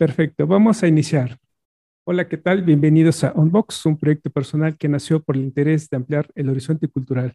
Perfecto, 0.00 0.46
vamos 0.46 0.82
a 0.82 0.88
iniciar. 0.88 1.36
Hola, 2.06 2.26
¿qué 2.26 2.38
tal? 2.38 2.62
Bienvenidos 2.62 3.22
a 3.22 3.34
Unbox, 3.34 3.84
un 3.84 3.98
proyecto 3.98 4.30
personal 4.30 4.78
que 4.78 4.88
nació 4.88 5.22
por 5.22 5.36
el 5.36 5.42
interés 5.42 5.90
de 5.90 5.98
ampliar 5.98 6.26
el 6.34 6.48
horizonte 6.48 6.88
cultural. 6.88 7.34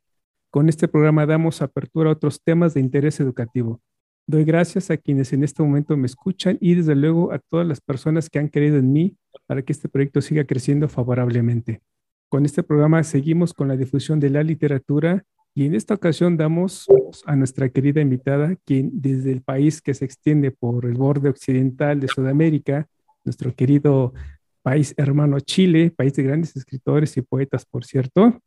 Con 0.50 0.68
este 0.68 0.88
programa 0.88 1.28
damos 1.28 1.62
apertura 1.62 2.10
a 2.10 2.14
otros 2.14 2.42
temas 2.42 2.74
de 2.74 2.80
interés 2.80 3.20
educativo. 3.20 3.82
Doy 4.26 4.46
gracias 4.46 4.90
a 4.90 4.98
quienes 4.98 5.32
en 5.32 5.44
este 5.44 5.62
momento 5.62 5.96
me 5.96 6.08
escuchan 6.08 6.58
y 6.60 6.74
desde 6.74 6.96
luego 6.96 7.32
a 7.32 7.38
todas 7.38 7.68
las 7.68 7.82
personas 7.82 8.32
que 8.32 8.40
han 8.40 8.48
creído 8.48 8.78
en 8.78 8.92
mí 8.92 9.16
para 9.46 9.62
que 9.62 9.72
este 9.72 9.88
proyecto 9.88 10.20
siga 10.22 10.44
creciendo 10.46 10.90
favorablemente. 10.90 11.84
Con 12.30 12.46
este 12.46 12.64
programa 12.64 13.04
seguimos 13.04 13.54
con 13.54 13.68
la 13.68 13.78
difusión 13.78 14.20
de 14.20 14.32
la 14.32 14.42
literatura 14.42 15.24
y 15.58 15.66
en 15.66 15.74
esta 15.74 15.94
ocasión 15.94 16.36
damos 16.36 16.86
a 17.26 17.36
nuestra 17.38 17.70
querida 17.70 18.02
invitada, 18.02 18.58
quien 18.66 18.92
desde 18.94 19.32
el 19.32 19.42
país 19.42 19.82
que 19.82 19.94
se 19.94 20.04
extiende 20.04 20.52
por 20.52 20.86
el 20.86 20.96
borde 20.96 21.30
occidental 21.30 22.02
de 22.02 22.10
Sudamérica, 22.10 22.90
nuestro 23.24 23.56
querido 23.56 24.14
país 24.62 24.94
hermano 24.98 25.40
Chile, 25.40 25.94
país 25.96 26.14
de 26.14 26.24
grandes 26.24 26.58
escritores 26.58 27.16
y 27.16 27.22
poetas, 27.22 27.66
por 27.66 27.86
cierto, 27.86 28.42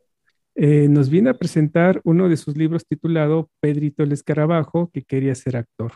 eh, 0.55 0.86
nos 0.91 1.08
viene 1.08 1.30
a 1.30 1.38
presentar 1.38 2.02
uno 2.05 2.28
de 2.28 2.36
sus 2.36 2.58
libros 2.58 2.84
titulado 2.86 3.48
Pedrito 3.60 4.02
el 4.02 4.12
Escarabajo, 4.12 4.91
que 4.92 5.02
quería 5.02 5.34
ser 5.34 5.56
actor. 5.56 5.92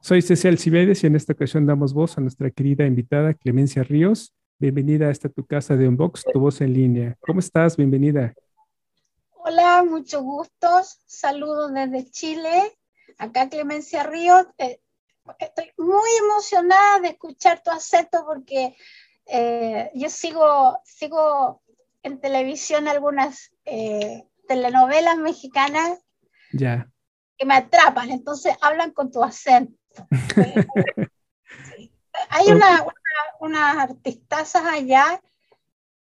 Soy 0.00 0.22
Cecilia 0.22 0.56
Cibedes 0.56 1.04
y 1.04 1.06
en 1.06 1.16
esta 1.16 1.34
ocasión 1.34 1.66
damos 1.66 1.92
voz 1.92 2.16
a 2.16 2.22
nuestra 2.22 2.50
querida 2.50 2.86
invitada 2.86 3.34
Clemencia 3.34 3.82
Ríos. 3.82 4.32
Bienvenida 4.58 5.08
a 5.08 5.10
esta 5.10 5.28
tu 5.28 5.44
casa 5.44 5.76
de 5.76 5.86
Unbox, 5.86 6.24
tu 6.32 6.40
voz 6.40 6.62
en 6.62 6.72
línea. 6.72 7.16
¿Cómo 7.20 7.40
estás? 7.40 7.76
Bienvenida. 7.76 8.32
Hola, 9.42 9.82
mucho 9.84 10.22
gusto. 10.22 10.68
Saludos 11.06 11.72
desde 11.72 12.10
Chile. 12.10 12.78
Acá 13.16 13.48
Clemencia 13.48 14.02
Ríos. 14.02 14.46
Eh, 14.58 14.82
estoy 15.38 15.72
muy 15.78 16.10
emocionada 16.22 17.00
de 17.00 17.08
escuchar 17.08 17.62
tu 17.62 17.70
acento 17.70 18.22
porque 18.26 18.76
eh, 19.24 19.90
yo 19.94 20.10
sigo, 20.10 20.78
sigo 20.84 21.62
en 22.02 22.20
televisión 22.20 22.86
algunas 22.86 23.50
eh, 23.64 24.28
telenovelas 24.46 25.16
mexicanas 25.16 25.98
que 27.38 27.46
me 27.46 27.54
atrapan, 27.54 28.10
entonces 28.10 28.54
hablan 28.60 28.90
con 28.90 29.10
tu 29.10 29.24
acento. 29.24 29.74
Hay 32.28 32.46
una, 32.48 32.82
una, 32.82 32.92
unas 33.40 33.76
artistazas 33.78 34.64
allá 34.66 35.22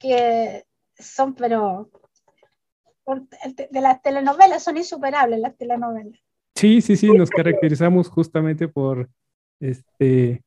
que 0.00 0.66
son, 0.98 1.34
pero 1.34 1.90
de 3.16 3.80
las 3.80 4.02
telenovelas, 4.02 4.62
son 4.62 4.76
insuperables 4.76 5.40
las 5.40 5.56
telenovelas. 5.56 6.20
Sí, 6.54 6.80
sí, 6.80 6.96
sí, 6.96 7.10
nos 7.12 7.30
caracterizamos 7.30 8.08
justamente 8.08 8.68
por 8.68 9.08
este 9.60 10.42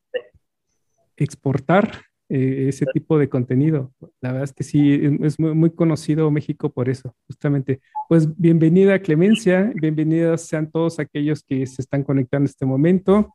exportar 1.18 2.04
eh, 2.30 2.66
ese 2.70 2.86
tipo 2.94 3.18
de 3.18 3.30
contenido. 3.30 3.94
La 4.22 4.32
verdad 4.32 4.44
es 4.46 4.54
que 4.54 4.64
sí, 4.64 5.00
es 5.22 5.40
muy, 5.40 5.54
muy, 5.54 5.70
conocido 5.72 6.30
México 6.32 6.72
por 6.72 6.90
eso, 6.90 7.16
justamente. 7.28 7.82
Pues 8.10 8.28
bienvenida 8.38 9.00
Clemencia, 9.00 9.72
bienvenidas 9.76 10.42
sean 10.42 10.72
todos 10.72 11.00
aquellos 11.00 11.44
que 11.44 11.66
se 11.66 11.82
están 11.82 12.04
conectando 12.04 12.44
en 12.44 12.50
este 12.50 12.66
momento 12.66 13.34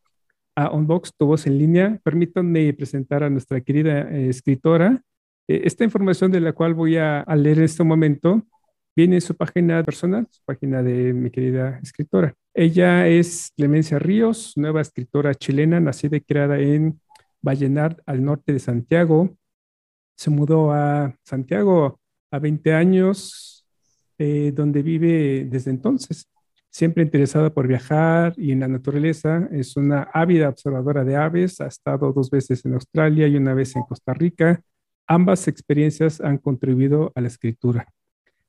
a 0.57 0.71
Unbox, 0.73 1.15
tu 1.17 1.27
voz 1.27 1.47
en 1.47 1.59
línea. 1.59 2.01
Permítanme 2.03 2.73
presentar 2.75 3.23
a 3.23 3.31
nuestra 3.31 3.61
querida 3.61 4.11
eh, 4.11 4.29
escritora. 4.29 5.01
Eh, 5.47 5.63
esta 5.65 5.85
información 5.85 6.33
de 6.33 6.41
la 6.41 6.53
cual 6.53 6.75
voy 6.75 6.97
a, 6.97 7.21
a 7.21 7.37
leer 7.37 7.59
en 7.59 7.65
este 7.65 7.85
momento 7.85 8.43
viene 8.99 9.15
en 9.15 9.21
su 9.21 9.37
página 9.37 9.85
personal, 9.85 10.27
su 10.29 10.43
página 10.45 10.83
de 10.83 11.13
mi 11.13 11.31
querida 11.31 11.79
escritora. 11.81 12.35
Ella 12.53 13.07
es 13.07 13.53
Clemencia 13.57 13.97
Ríos, 14.01 14.55
nueva 14.57 14.81
escritora 14.81 15.37
chilena, 15.37 15.79
nacida 15.79 16.17
y 16.17 16.21
creada 16.21 16.59
en 16.59 17.01
Vallenar, 17.41 18.03
al 18.07 18.25
norte 18.25 18.53
de 18.53 18.59
Santiago. 18.59 19.37
Se 20.17 20.31
mudó 20.31 20.73
a 20.73 21.15
Santiago 21.23 22.01
a 22.33 22.41
20 22.41 22.75
años, 22.75 23.65
eh, 24.19 24.51
donde 24.53 24.83
vive 24.83 25.47
desde 25.49 25.71
entonces. 25.71 26.29
Siempre 26.69 27.05
interesada 27.05 27.51
por 27.55 27.69
viajar 27.69 28.35
y 28.37 28.51
en 28.51 28.59
la 28.59 28.67
naturaleza, 28.67 29.49
es 29.53 29.77
una 29.77 30.09
ávida 30.13 30.49
observadora 30.49 31.05
de 31.05 31.15
aves, 31.15 31.61
ha 31.61 31.69
estado 31.69 32.13
dos 32.13 32.31
veces 32.31 32.65
en 32.65 32.75
Australia 32.75 33.29
y 33.29 33.37
una 33.37 33.55
vez 33.55 33.77
en 33.77 33.83
Costa 33.83 34.13
Rica. 34.13 34.61
Ambas 35.07 35.47
experiencias 35.47 36.21
han 36.21 36.39
contribuido 36.39 37.13
a 37.15 37.21
la 37.21 37.29
escritura. 37.29 37.87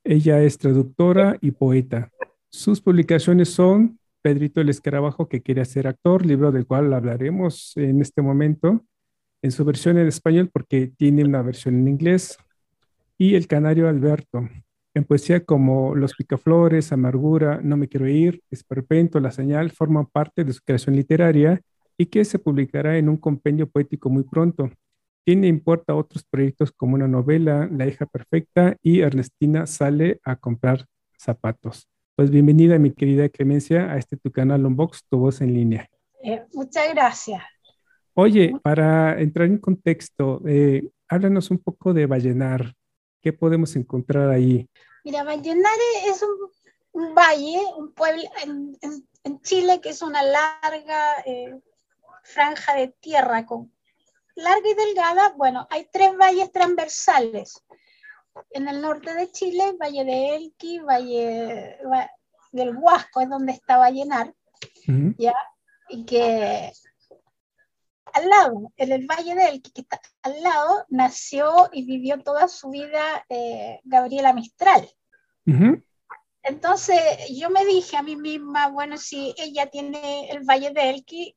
Ella 0.04 0.42
es 0.42 0.58
traductora 0.58 1.38
y 1.42 1.52
poeta. 1.52 2.10
Sus 2.50 2.82
publicaciones 2.82 3.50
son 3.50 4.00
Pedrito 4.22 4.62
el 4.62 4.70
Escarabajo 4.70 5.28
que 5.28 5.42
quiere 5.42 5.64
ser 5.66 5.88
actor, 5.88 6.26
libro 6.26 6.52
del 6.52 6.66
cual 6.66 6.94
hablaremos 6.94 7.74
en 7.76 8.02
este 8.02 8.22
momento, 8.22 8.86
en 9.42 9.52
su 9.52 9.64
versión 9.66 9.98
en 9.98 10.08
español 10.08 10.50
porque 10.52 10.88
tiene 10.88 11.24
una 11.24 11.42
versión 11.42 11.76
en 11.76 11.88
inglés, 11.88 12.38
y 13.18 13.36
El 13.36 13.48
Canario 13.48 13.88
Alberto, 13.88 14.50
en 14.94 15.04
poesía 15.04 15.44
como 15.44 15.96
Los 15.96 16.16
Picaflores, 16.16 16.92
Amargura, 16.92 17.60
No 17.62 17.78
me 17.78 17.88
quiero 17.88 18.08
ir, 18.08 18.42
Esperpento, 18.50 19.20
La 19.20 19.32
Señal, 19.32 19.72
forman 19.72 20.06
parte 20.06 20.44
de 20.44 20.54
su 20.54 20.62
creación 20.62 20.96
literaria 20.96 21.62
y 21.98 22.06
que 22.06 22.24
se 22.24 22.40
publicará 22.40 22.98
en 22.98 23.10
un 23.10 23.18
compendio 23.18 23.70
poético 23.70 24.10
muy 24.10 24.24
pronto. 24.24 24.72
Tiene 25.26 25.48
importa 25.48 25.96
otros 25.96 26.24
proyectos 26.24 26.72
como 26.72 26.96
una 26.96 27.08
novela, 27.08 27.70
La 27.72 27.88
hija 27.88 28.06
perfecta 28.06 28.76
y 28.82 29.02
Ernestina 29.02 29.68
sale 29.68 30.20
a 30.24 30.36
comprar 30.36 30.86
zapatos. 31.18 31.88
Pues 32.16 32.32
bienvenida, 32.32 32.80
mi 32.80 32.92
querida 32.92 33.30
Clemencia, 33.30 33.92
a 33.92 33.98
este 33.98 34.18
tu 34.18 34.32
canal 34.32 34.66
Unbox, 34.66 35.04
tu 35.10 35.20
voz 35.20 35.42
en 35.42 35.54
línea. 35.54 35.90
Eh, 36.24 36.44
muchas 36.54 36.94
gracias. 36.94 37.44
Oye, 38.14 38.54
para 38.62 39.20
entrar 39.22 39.48
en 39.48 39.58
contexto, 39.58 40.42
eh, 40.46 40.90
háblanos 41.08 41.52
un 41.52 41.60
poco 41.60 41.94
de 41.94 42.06
Vallenar. 42.06 42.74
¿Qué 43.22 43.32
podemos 43.32 43.76
encontrar 43.76 44.30
ahí? 44.30 44.68
Mira, 45.06 45.24
Vallenar 45.24 45.78
es 46.08 46.22
un, 46.24 47.04
un 47.04 47.16
valle, 47.16 47.60
un 47.78 47.94
pueblo 47.94 48.24
en, 48.44 48.78
en, 48.82 49.08
en, 49.24 49.42
Chile 49.42 49.80
que 49.82 49.90
es 49.90 50.02
una 50.02 50.24
larga 50.24 51.20
eh, 51.26 51.60
franja 52.24 52.76
de 52.76 52.90
tierra 53.00 53.46
con 53.46 53.72
larga 54.40 54.70
y 54.70 54.74
delgada, 54.74 55.34
bueno, 55.38 55.68
hay 55.70 55.88
tres 55.92 56.18
valles 56.18 56.52
transversales. 56.52 57.64
En 58.52 58.68
el 58.68 58.82
norte 58.82 59.14
de 59.14 59.32
Chile, 59.32 59.76
Valle 59.80 60.06
de 60.06 60.36
Elqui, 60.36 60.80
Valle 60.80 61.78
del 62.52 62.76
Huasco, 62.78 63.22
es 63.22 63.30
donde 63.30 63.54
está 63.54 63.78
Vallenar, 63.78 64.28
uh 64.28 64.92
-huh. 64.92 65.16
¿ya? 65.18 65.36
Y 65.90 66.06
que 66.06 66.72
al 68.14 68.30
lado, 68.30 68.72
en 68.78 68.92
el 68.92 69.06
Valle 69.06 69.36
de 69.36 69.50
Elqui, 69.50 69.72
que 69.72 69.82
está 69.82 70.02
al 70.24 70.42
lado, 70.42 70.86
nació 70.90 71.70
y 71.72 71.86
vivió 71.86 72.22
toda 72.24 72.48
su 72.48 72.70
vida 72.70 73.26
eh, 73.30 73.80
Gabriela 73.84 74.34
Mistral. 74.34 74.90
Uh 75.46 75.52
-huh. 75.52 75.84
Entonces 76.44 77.00
yo 77.30 77.50
me 77.50 77.66
dije 77.66 77.98
a 77.98 78.02
mí 78.02 78.16
misma, 78.16 78.70
bueno, 78.70 78.98
si 78.98 79.34
ella 79.38 79.68
tiene 79.68 80.30
el 80.32 80.44
Valle 80.44 80.72
de 80.72 80.90
Elqui, 80.90 81.36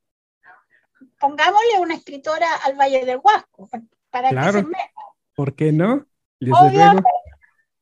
pongámosle 1.22 1.78
una 1.78 1.94
escritora 1.94 2.48
al 2.64 2.74
Valle 2.74 3.04
del 3.04 3.20
Huasco, 3.22 3.69
para 4.10 4.30
claro. 4.30 4.52
que 4.52 4.58
se 4.58 4.64
meta. 4.64 5.02
¿Por 5.36 5.54
qué 5.54 5.70
no? 5.70 6.04
Obviamente, 6.40 7.10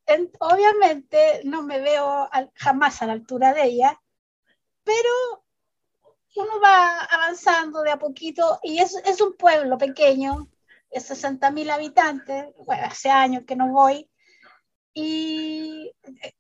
en, 0.07 0.31
obviamente, 0.41 1.41
no 1.45 1.63
me 1.63 1.81
veo 1.81 2.29
al, 2.31 2.51
jamás 2.55 3.01
a 3.01 3.07
la 3.07 3.15
altura 3.15 3.55
de 3.55 3.65
ella, 3.65 3.99
pero 4.85 5.43
uno 6.37 6.61
va 6.63 7.01
avanzando 7.01 7.81
de 7.81 7.93
a 7.93 7.99
poquito 7.99 8.61
y 8.63 8.79
es, 8.79 8.95
es 9.07 9.23
un 9.23 9.35
pueblo 9.39 9.79
pequeño, 9.79 10.51
de 10.91 11.01
60 11.01 11.51
mil 11.51 11.71
habitantes, 11.71 12.47
bueno, 12.67 12.83
hace 12.85 13.09
años 13.09 13.45
que 13.47 13.57
no 13.57 13.69
voy, 13.69 14.11
y 14.93 15.91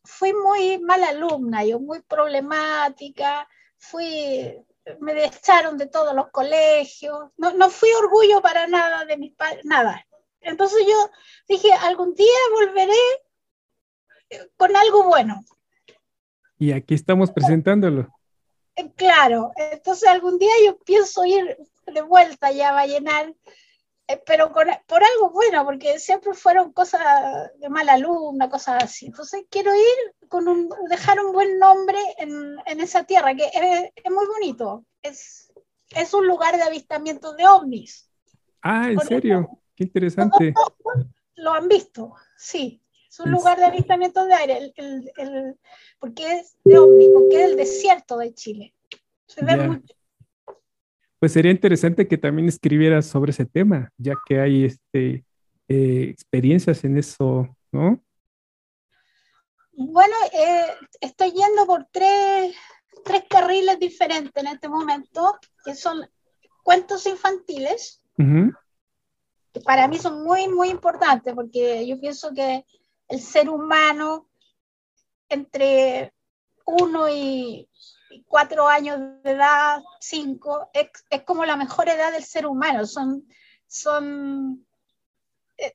fui 0.05 0.35
muy 0.35 0.79
mala 0.81 1.08
alumna, 1.08 1.64
yo 1.64 1.81
muy 1.81 2.03
problemática, 2.03 3.49
fui 3.79 4.55
me 5.00 5.25
echaron 5.25 5.77
de 5.77 5.87
todos 5.87 6.15
los 6.15 6.31
colegios, 6.31 7.31
no, 7.37 7.53
no 7.53 7.71
fui 7.71 7.91
orgullo 7.93 8.41
para 8.41 8.67
nada 8.67 9.05
de 9.05 9.17
mis 9.17 9.35
padres, 9.35 9.65
nada. 9.65 10.06
Entonces 10.41 10.85
yo 10.87 11.11
dije, 11.49 11.73
algún 11.73 12.15
día 12.15 12.27
volveré 12.53 12.94
con 14.56 14.75
algo 14.75 15.05
bueno. 15.05 15.44
Y 16.59 16.73
aquí 16.73 16.94
estamos 16.94 17.31
presentándolo. 17.31 18.09
Claro, 18.97 19.53
entonces 19.56 20.09
algún 20.09 20.38
día 20.38 20.53
yo 20.65 20.79
pienso 20.79 21.25
ir 21.25 21.56
de 21.87 22.03
vuelta 22.03 22.50
ya 22.53 22.71
a 22.71 22.73
Vallenar 22.73 23.35
eh, 24.11 24.23
pero 24.27 24.53
por 24.53 24.69
algo 24.69 25.31
bueno, 25.33 25.65
porque 25.65 25.99
siempre 25.99 26.35
fueron 26.35 26.73
cosas 26.73 27.01
de 27.59 27.69
mala 27.69 27.95
alumna, 27.95 28.51
cosas 28.51 28.83
así. 28.85 29.07
Entonces 29.07 29.45
quiero 29.51 29.75
ir 29.75 30.29
con 30.29 30.49
un, 30.49 30.69
dejar 30.89 31.21
un 31.21 31.33
buen 31.33 31.59
nombre 31.59 31.99
en, 32.19 32.57
en 32.67 32.81
esa 32.81 33.05
tierra, 33.05 33.35
que 33.35 33.45
es, 33.45 33.91
es, 33.95 34.11
muy 34.11 34.27
bonito. 34.27 34.85
Es, 35.03 35.53
es 35.91 36.15
un 36.15 36.27
lugar 36.27 36.57
de 36.57 36.62
avistamiento 36.62 37.35
de 37.35 37.47
ovnis. 37.47 38.11
Ah, 38.62 38.91
¿en 38.91 39.01
serio? 39.01 39.59
Qué 39.75 39.85
interesante. 39.85 40.55
Lo 41.37 41.53
han 41.53 41.69
visto, 41.69 42.15
sí. 42.37 42.83
Es 43.09 43.19
un 43.19 43.33
lugar 43.33 43.59
de 43.59 43.65
avistamiento 43.65 44.25
de 44.25 44.35
aire, 44.35 44.59
el, 44.59 44.73
el, 44.77 45.13
el, 45.17 45.59
porque 45.99 46.33
es 46.33 46.56
de 46.63 46.79
ovnis, 46.79 47.09
porque 47.13 47.43
es 47.43 47.51
el 47.51 47.56
desierto 47.56 48.19
de 48.19 48.35
Chile. 48.35 48.75
Se 49.27 49.45
ve 49.45 49.56
mucho 49.56 49.95
pues 51.20 51.34
sería 51.34 51.52
interesante 51.52 52.08
que 52.08 52.17
también 52.17 52.49
escribieras 52.49 53.06
sobre 53.06 53.31
ese 53.32 53.44
tema, 53.44 53.93
ya 53.99 54.14
que 54.26 54.40
hay 54.40 54.64
este, 54.64 55.26
eh, 55.69 56.06
experiencias 56.08 56.82
en 56.82 56.96
eso, 56.96 57.55
¿no? 57.70 58.02
Bueno, 59.72 60.14
eh, 60.32 60.67
estoy 61.00 61.32
yendo 61.32 61.67
por 61.67 61.87
tres, 61.93 62.56
tres, 63.05 63.25
carriles 63.28 63.78
diferentes 63.78 64.32
en 64.43 64.49
este 64.49 64.69
momento, 64.69 65.38
que 65.62 65.75
son 65.75 66.08
cuentos 66.62 67.06
infantiles, 67.06 68.02
que 68.17 69.61
para 69.64 69.88
mí 69.88 69.99
son 69.99 70.25
muy, 70.25 70.49
muy 70.49 70.70
importantes, 70.70 71.34
porque 71.34 71.87
yo 71.87 72.00
pienso 72.00 72.32
que 72.32 72.64
el 73.08 73.20
ser 73.20 73.50
humano 73.50 74.28
entre 75.28 76.14
uno 76.64 77.08
y 77.08 77.69
cuatro 78.27 78.67
años 78.69 78.99
de 79.23 79.31
edad, 79.33 79.83
cinco, 80.01 80.71
es, 80.73 80.91
es, 81.11 81.23
como 81.23 81.45
la 81.45 81.57
mejor 81.57 81.89
edad 81.89 82.12
del 82.12 82.25
ser 82.25 82.47
humano. 82.47 82.87
Son, 82.87 83.27
son, 83.67 84.67
eh, 85.57 85.75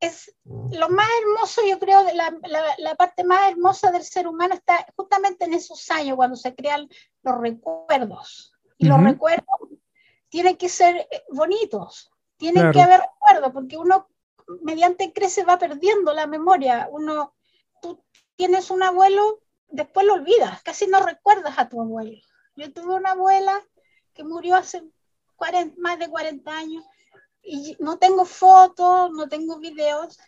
es 0.00 0.34
lo 0.44 0.88
más 0.88 1.08
hermoso, 1.22 1.62
yo 1.68 1.78
creo, 1.78 2.02
la, 2.14 2.36
la, 2.46 2.62
la, 2.78 2.94
parte 2.94 3.24
más 3.24 3.50
hermosa 3.50 3.90
del 3.90 4.04
ser 4.04 4.26
humano 4.26 4.54
está 4.54 4.86
justamente 4.96 5.44
en 5.44 5.54
esos 5.54 5.90
años, 5.90 6.16
cuando 6.16 6.36
se 6.36 6.54
crean 6.54 6.88
los 7.22 7.38
recuerdos. 7.38 8.52
Y 8.80 8.86
los 8.86 9.02
recuerdos 9.02 9.46
tienen 10.28 10.56
que 10.56 10.68
ser 10.68 10.96
eh, 10.96 11.24
bonitos, 11.30 12.10
tienen 12.36 12.70
que 12.70 12.80
haber 12.80 13.00
recuerdos, 13.00 13.52
porque 13.52 13.76
uno 13.76 14.08
mediante 14.62 15.12
crece 15.12 15.44
va 15.44 15.58
perdiendo 15.58 16.12
la 16.12 16.26
memoria. 16.26 16.88
Uno, 16.90 17.34
tú 17.82 18.02
tienes 18.36 18.70
un 18.70 18.82
abuelo 18.82 19.40
después 19.68 20.06
lo 20.06 20.14
olvidas, 20.14 20.62
casi 20.62 20.86
no 20.86 21.00
recuerdas 21.00 21.58
a 21.58 21.68
tu 21.68 21.80
abuelo. 21.80 22.18
Yo 22.56 22.72
tuve 22.72 22.94
una 22.94 23.12
abuela 23.12 23.62
que 24.14 24.24
murió 24.24 24.56
hace 24.56 24.82
40, 25.36 25.76
más 25.78 25.98
de 25.98 26.08
40 26.08 26.50
años 26.56 26.84
y 27.42 27.76
no 27.78 27.98
tengo 27.98 28.24
fotos, 28.24 29.10
no 29.12 29.28
tengo 29.28 29.58
videos, 29.58 30.18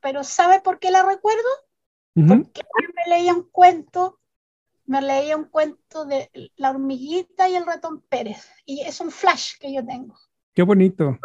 pero 0.00 0.24
¿sabe 0.24 0.60
por 0.60 0.78
qué 0.78 0.90
la 0.90 1.02
recuerdo? 1.02 1.48
Porque 2.14 2.62
me 2.94 3.16
leía 3.16 3.32
un 3.34 3.48
cuento, 3.50 4.20
me 4.84 5.00
leía 5.00 5.36
un 5.36 5.46
cuento 5.46 6.04
de 6.04 6.30
la 6.56 6.70
hormiguita 6.70 7.48
y 7.48 7.56
el 7.56 7.66
ratón 7.66 8.02
Pérez, 8.02 8.48
y 8.64 8.82
es 8.82 9.00
un 9.00 9.10
flash 9.10 9.54
que 9.58 9.72
yo 9.72 9.84
tengo. 9.84 10.14
Qué 10.54 10.62
bonito. 10.62 11.18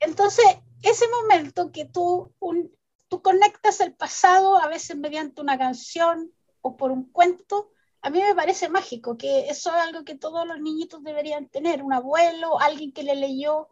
Entonces, 0.00 0.44
ese 0.82 1.06
momento 1.08 1.70
que 1.70 1.84
tú, 1.84 2.34
un, 2.40 2.74
tú 3.08 3.22
conectas 3.22 3.80
el 3.80 3.94
pasado, 3.94 4.56
a 4.56 4.68
veces 4.68 4.96
mediante 4.96 5.42
una 5.42 5.58
canción, 5.58 6.32
o 6.62 6.76
por 6.76 6.90
un 6.90 7.04
cuento, 7.10 7.70
a 8.00 8.10
mí 8.10 8.20
me 8.20 8.34
parece 8.34 8.68
mágico, 8.68 9.16
que 9.16 9.48
eso 9.48 9.70
es 9.70 9.76
algo 9.76 10.04
que 10.04 10.16
todos 10.16 10.46
los 10.46 10.60
niñitos 10.60 11.02
deberían 11.04 11.48
tener, 11.48 11.82
un 11.82 11.92
abuelo, 11.92 12.58
alguien 12.60 12.92
que 12.92 13.02
le 13.02 13.14
leyó 13.14 13.68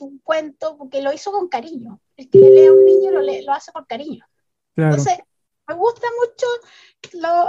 un 0.00 0.18
cuento, 0.18 0.76
porque 0.76 1.00
lo 1.00 1.12
hizo 1.12 1.30
con 1.30 1.48
cariño. 1.48 2.00
El 2.16 2.28
que 2.28 2.38
le 2.38 2.50
lee 2.50 2.66
a 2.66 2.72
un 2.72 2.84
niño 2.84 3.10
lo, 3.12 3.20
lo 3.20 3.52
hace 3.52 3.72
por 3.72 3.86
cariño. 3.86 4.24
Entonces, 4.74 5.18
me 5.68 5.74
gustan 5.74 6.10
mucho 6.20 6.46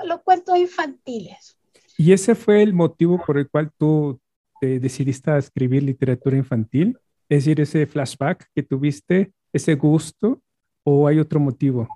los 0.06 0.22
cuentos 0.22 0.58
infantiles. 0.58 1.58
¿Y 1.98 2.14
ese 2.14 2.36
fue 2.36 2.62
el 2.62 2.74
motivo 2.74 3.20
por 3.26 3.38
el 3.38 3.50
cual 3.50 3.72
tú 3.78 4.20
decidiste 4.62 5.36
escribir 5.38 5.84
literatura 5.84 6.38
infantil? 6.38 6.98
Es 7.28 7.44
decir, 7.44 7.60
ese 7.60 7.86
flashback 7.86 8.50
que 8.54 8.64
tuviste, 8.64 9.34
ese 9.52 9.76
gusto, 9.76 10.42
o 10.84 11.08
hay 11.08 11.20
otro 11.20 11.40
motivo? 11.40 11.88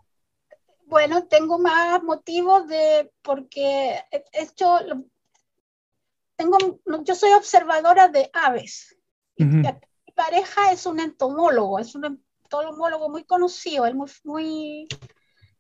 Bueno, 0.91 1.25
tengo 1.25 1.57
más 1.57 2.03
motivos 2.03 2.67
de 2.67 3.13
porque 3.21 4.03
he 4.11 4.23
hecho, 4.33 4.77
tengo, 6.35 6.57
yo 7.05 7.15
soy 7.15 7.31
observadora 7.31 8.09
de 8.09 8.29
aves. 8.33 8.97
Mi 9.37 9.63
pareja 10.13 10.73
es 10.73 10.85
un 10.85 10.99
entomólogo, 10.99 11.79
es 11.79 11.95
un 11.95 12.21
entomólogo 12.43 13.07
muy 13.07 13.23
conocido, 13.23 13.85
es 13.85 13.95
muy, 13.95 14.11
muy 14.25 14.87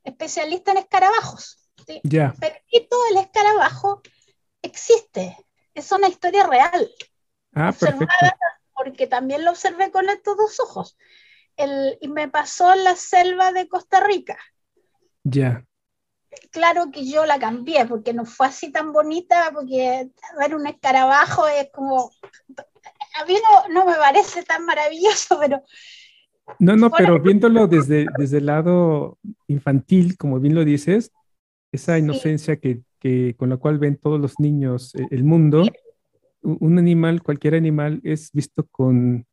especialista 0.03 0.71
en 0.71 0.79
escarabajos. 0.79 1.71
Pero 1.87 2.55
todo 2.89 3.07
el 3.11 3.17
escarabajo 3.19 4.01
existe, 4.61 5.37
es 5.73 5.89
una 5.93 6.09
historia 6.09 6.45
real. 6.45 6.91
Ah, 7.53 7.71
perfecto. 7.71 8.05
Porque 8.73 9.07
también 9.07 9.45
lo 9.45 9.51
observé 9.51 9.91
con 9.91 10.09
estos 10.09 10.35
dos 10.35 10.59
ojos. 10.59 10.97
El, 11.55 11.97
y 12.01 12.09
me 12.09 12.27
pasó 12.27 12.73
en 12.73 12.83
la 12.83 12.97
selva 12.97 13.53
de 13.53 13.69
Costa 13.69 14.01
Rica. 14.01 14.37
Ya. 15.23 15.65
Claro 16.51 16.91
que 16.91 17.05
yo 17.05 17.25
la 17.25 17.39
cambié 17.39 17.85
porque 17.85 18.13
no 18.13 18.25
fue 18.25 18.47
así 18.47 18.71
tan 18.71 18.93
bonita, 18.93 19.51
porque 19.53 20.09
ver 20.39 20.55
un 20.55 20.67
escarabajo 20.67 21.47
es 21.47 21.69
como. 21.71 22.11
A 23.19 23.25
mí 23.25 23.35
no, 23.73 23.85
me 23.85 23.95
parece 23.95 24.43
tan 24.43 24.65
maravilloso, 24.65 25.37
pero. 25.39 25.63
No, 26.59 26.75
no, 26.75 26.89
pero 26.91 27.21
viéndolo 27.21 27.67
desde, 27.67 28.07
desde 28.17 28.39
el 28.39 28.47
lado 28.47 29.17
infantil, 29.47 30.17
como 30.17 30.39
bien 30.39 30.55
lo 30.55 30.65
dices, 30.65 31.11
esa 31.71 31.97
inocencia 31.97 32.57
que, 32.57 32.81
que, 32.99 33.35
con 33.37 33.49
la 33.49 33.57
cual 33.57 33.79
ven 33.79 33.97
todos 33.97 34.19
los 34.19 34.39
niños 34.39 34.93
eh, 34.95 35.07
el 35.11 35.23
mundo, 35.23 35.63
un 36.41 36.77
animal, 36.79 37.21
cualquier 37.23 37.55
animal, 37.55 38.01
es 38.03 38.31
visto 38.31 38.65
con, 38.71 39.25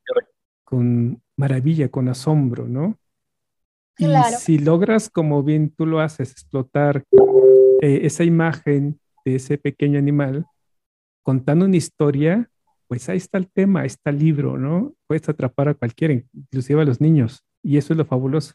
con 0.64 1.22
maravilla, 1.36 1.88
con 1.88 2.08
asombro, 2.08 2.68
¿no? 2.68 2.98
Y 3.98 4.06
si 4.38 4.58
logras, 4.58 5.10
como 5.10 5.42
bien 5.42 5.74
tú 5.76 5.84
lo 5.84 6.00
haces, 6.00 6.30
explotar 6.30 7.04
eh, 7.82 8.00
esa 8.02 8.24
imagen 8.24 9.00
de 9.24 9.36
ese 9.36 9.58
pequeño 9.58 9.98
animal, 9.98 10.46
contando 11.22 11.64
una 11.64 11.76
historia, 11.76 12.48
pues 12.86 13.08
ahí 13.08 13.18
está 13.18 13.38
el 13.38 13.50
tema, 13.50 13.80
ahí 13.80 13.86
está 13.86 14.10
el 14.10 14.18
libro, 14.18 14.56
¿no? 14.56 14.94
Puedes 15.06 15.28
atrapar 15.28 15.68
a 15.68 15.74
cualquiera, 15.74 16.14
inclusive 16.14 16.80
a 16.80 16.84
los 16.84 17.00
niños, 17.00 17.44
y 17.62 17.76
eso 17.76 17.92
es 17.92 17.98
lo 17.98 18.04
fabuloso. 18.04 18.54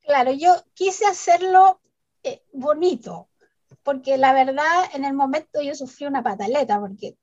Claro, 0.00 0.32
yo 0.32 0.54
quise 0.74 1.06
hacerlo 1.06 1.80
eh, 2.22 2.42
bonito, 2.52 3.28
porque 3.82 4.16
la 4.16 4.32
verdad 4.32 4.84
en 4.94 5.04
el 5.04 5.12
momento 5.12 5.60
yo 5.60 5.74
sufrí 5.74 6.06
una 6.06 6.22
pataleta, 6.22 6.80
porque 6.80 7.16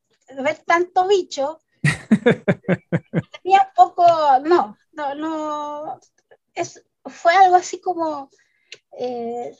ver 0.43 0.57
tanto 0.65 1.07
bicho, 1.07 1.59
tenía 3.43 3.71
poco, 3.75 4.05
no, 4.43 4.77
no, 4.91 5.15
no, 5.15 5.99
es, 6.53 6.83
fue 7.09 7.33
algo 7.33 7.55
así 7.55 7.79
como 7.81 8.29
eh, 8.97 9.55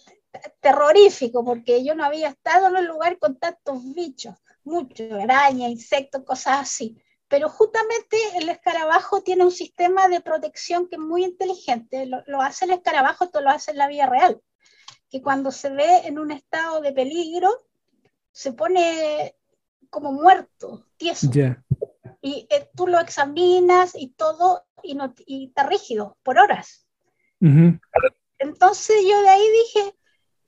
terrorífico, 0.62 1.44
porque 1.44 1.84
yo 1.84 1.96
no 1.96 2.04
había 2.04 2.30
estado 2.30 2.68
en 2.68 2.76
un 2.76 2.88
lugar 2.88 3.18
con 3.20 3.38
tantos 3.38 3.82
bichos, 3.94 4.36
muchos, 4.64 5.12
arañas, 5.12 5.72
insectos, 5.72 6.24
cosas 6.24 6.60
así. 6.62 7.02
Pero 7.28 7.50
justamente 7.50 8.18
el 8.36 8.50
escarabajo 8.50 9.22
tiene 9.22 9.44
un 9.44 9.52
sistema 9.52 10.08
de 10.08 10.22
protección 10.22 10.88
que 10.88 10.96
es 10.96 11.02
muy 11.02 11.24
inteligente. 11.24 12.08
Lo, 12.08 12.42
hace 12.42 12.66
el 12.66 12.72
escarabajo, 12.72 13.26
esto 13.26 13.42
lo 13.42 13.52
hace 13.52 13.72
en 13.72 13.78
la 13.78 13.88
vida 13.88 14.08
real. 14.08 14.42
Que 15.10 15.22
cuando 15.22 15.52
se 15.52 15.70
ve 15.70 16.08
en 16.08 16.18
un 16.18 16.32
estado 16.32 16.82
de 16.82 16.92
peligro, 16.92 17.50
se 18.32 18.54
pone 18.54 19.36
como 19.90 20.12
muerto, 20.12 20.86
tieso. 20.98 21.30
Y 22.22 22.48
eh, 22.50 22.70
tú 22.76 22.88
lo 22.88 23.00
examinas 23.00 23.94
y 23.96 24.10
todo, 24.10 24.66
y, 24.84 24.96
no, 24.96 25.14
y 25.26 25.48
está 25.48 25.64
rígido 25.64 26.18
por 26.24 26.40
horas. 26.40 26.89
Entonces 28.38 28.98
yo 29.04 29.22
de 29.22 29.30
ahí 29.30 29.50
dije, 29.64 29.96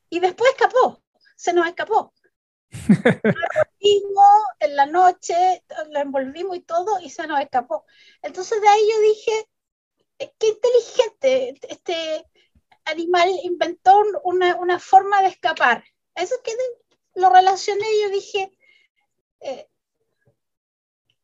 y 0.09 0.19
después 0.19 0.51
escapó, 0.51 1.01
se 1.35 1.53
nos 1.53 1.67
escapó. 1.67 2.13
en 4.59 4.75
la 4.75 4.85
noche, 4.85 5.63
lo 5.89 5.99
envolvimos 5.99 6.55
y 6.55 6.61
todo, 6.61 6.99
y 7.01 7.09
se 7.09 7.27
nos 7.27 7.39
escapó. 7.39 7.85
Entonces 8.21 8.61
de 8.61 8.67
ahí 8.67 8.81
yo 8.89 9.01
dije, 9.01 9.49
eh, 10.19 10.33
qué 10.37 10.47
inteligente, 10.47 11.59
este 11.69 12.25
animal 12.85 13.29
inventó 13.43 14.01
una, 14.23 14.55
una 14.55 14.79
forma 14.79 15.21
de 15.21 15.29
escapar. 15.29 15.83
Eso 16.15 16.35
que 16.43 16.51
lo 17.15 17.29
relacioné 17.29 17.85
y 17.93 18.01
yo 18.03 18.09
dije, 18.09 18.51
eh, 19.41 19.67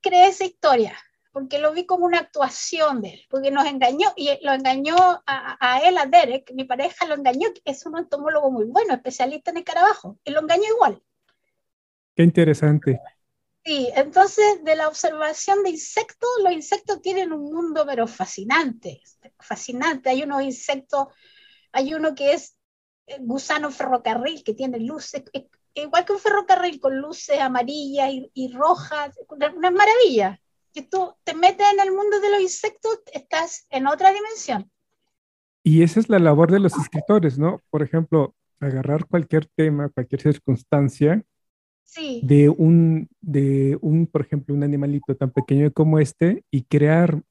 creé 0.01 0.27
esa 0.27 0.45
historia 0.45 0.97
porque 1.37 1.59
lo 1.59 1.71
vi 1.71 1.85
como 1.85 2.07
una 2.07 2.17
actuación 2.17 2.99
de 2.99 3.09
él, 3.09 3.21
porque 3.29 3.51
nos 3.51 3.67
engañó, 3.67 4.11
y 4.15 4.27
lo 4.41 4.53
engañó 4.53 4.95
a, 5.27 5.81
él, 5.83 5.95
a 5.99 6.07
Derek, 6.07 6.51
mi 6.55 6.63
pareja 6.63 7.05
lo 7.05 7.13
engañó, 7.13 7.49
es 7.63 7.85
un 7.85 7.95
entomólogo 7.95 8.49
muy 8.49 8.65
bueno, 8.65 8.95
especialista 8.95 9.51
en 9.51 9.57
escarabajo, 9.57 10.17
y 10.23 10.31
lo 10.31 10.39
engañó 10.39 10.63
igual. 10.63 10.99
Qué 12.15 12.23
interesante. 12.23 12.99
Sí, 13.63 13.87
entonces 13.95 14.63
de 14.63 14.75
la 14.75 14.87
observación 14.87 15.61
de 15.61 15.69
insectos, 15.69 16.27
los 16.43 16.53
insectos 16.53 17.03
tienen 17.03 17.31
un 17.31 17.53
mundo 17.53 17.85
pero 17.85 18.07
fascinante, 18.07 19.03
fascinante. 19.39 20.09
Hay 20.09 20.23
unos 20.23 20.41
insectos, 20.41 21.09
hay 21.71 21.93
uno 21.93 22.15
que 22.15 22.33
es 22.33 22.57
gusano 23.19 23.69
ferrocarril 23.69 24.43
que 24.43 24.55
tiene 24.55 24.79
luces, 24.79 25.21
igual 25.75 26.03
que 26.03 26.13
un 26.13 26.19
ferrocarril 26.19 26.79
con 26.79 26.97
luces 26.97 27.39
amarillas 27.39 28.09
y, 28.33 28.51
rojas, 28.53 29.15
una 29.29 29.69
maravilla. 29.69 30.41
Que 30.77 30.83
tú 30.83 31.11
te 31.23 31.33
metes 31.33 31.65
en 31.73 31.79
el 31.79 31.91
mundo 31.91 32.19
de 32.19 32.29
los 32.29 32.39
insectos, 32.39 32.99
estás 33.11 33.65
en 33.71 33.87
otra 33.87 34.13
dimensión. 34.13 34.69
Y 35.63 35.81
esa 35.81 35.99
es 35.99 36.07
la 36.07 36.19
labor 36.19 36.51
de 36.51 36.59
los 36.59 36.77
escritores, 36.77 37.39
¿no? 37.39 37.59
Por 37.71 37.81
ejemplo, 37.81 38.35
agarrar 38.59 39.07
cualquier 39.07 39.47
tema, 39.47 39.89
cualquier 39.89 40.21
circunstancia 40.21 41.25
de, 42.21 42.49
un, 42.49 43.09
de 43.21 43.79
un, 43.81 44.05
por 44.05 44.21
ejemplo, 44.21 44.53
un 44.53 44.61
animalito 44.61 45.15
tan 45.15 45.31
pequeño 45.31 45.73
como 45.73 45.97
este 45.97 46.43
y 46.51 46.61
crear 46.61 47.23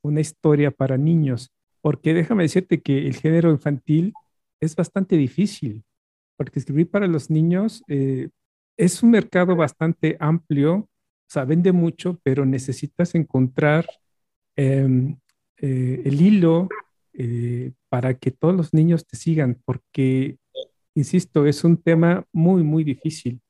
una 0.00 0.22
historia 0.22 0.70
para 0.70 0.96
niños. 0.96 1.50
Porque 1.82 2.14
déjame 2.14 2.44
decirte 2.44 2.80
que 2.80 3.06
el 3.06 3.16
género 3.16 3.50
infantil 3.50 4.14
es 4.58 4.74
bastante 4.74 5.18
difícil, 5.18 5.84
porque 6.38 6.60
escribir 6.60 6.90
para 6.90 7.06
los 7.06 7.28
niños 7.28 7.84
eh, 7.88 8.30
es 8.78 9.02
un 9.02 9.10
mercado 9.10 9.54
bastante 9.54 10.16
amplio, 10.18 10.88
o 11.28 11.32
sea, 11.32 11.44
vende 11.44 11.72
mucho, 11.72 12.20
pero 12.22 12.46
necesitas 12.46 13.14
encontrar 13.16 13.84
em, 14.54 15.18
eh, 15.58 16.02
el 16.04 16.20
hilo 16.20 16.68
eh, 17.14 17.72
para 17.88 18.16
que 18.16 18.30
todos 18.30 18.54
los 18.54 18.72
niños 18.72 19.04
te 19.06 19.16
sigan, 19.16 19.60
porque, 19.64 20.38
insisto, 20.94 21.44
es 21.46 21.64
un 21.64 21.82
tema 21.82 22.24
muy, 22.32 22.62
muy 22.62 22.84
difícil. 22.84 23.40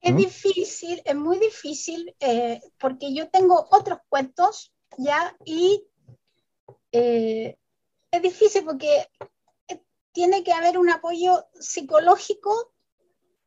Es 0.00 0.14
difícil, 0.14 1.02
es 1.04 1.16
muy 1.16 1.40
difícil, 1.40 2.14
eh, 2.20 2.60
porque 2.78 3.12
yo 3.12 3.28
tengo 3.30 3.66
otros 3.72 3.98
cuentos 4.08 4.72
ya 4.96 5.36
y 5.44 5.82
es 6.92 8.22
difícil 8.22 8.64
porque 8.64 9.06
tiene 10.12 10.42
que 10.44 10.52
haber 10.52 10.78
un 10.78 10.88
apoyo 10.88 11.46
psicológico, 11.52 12.72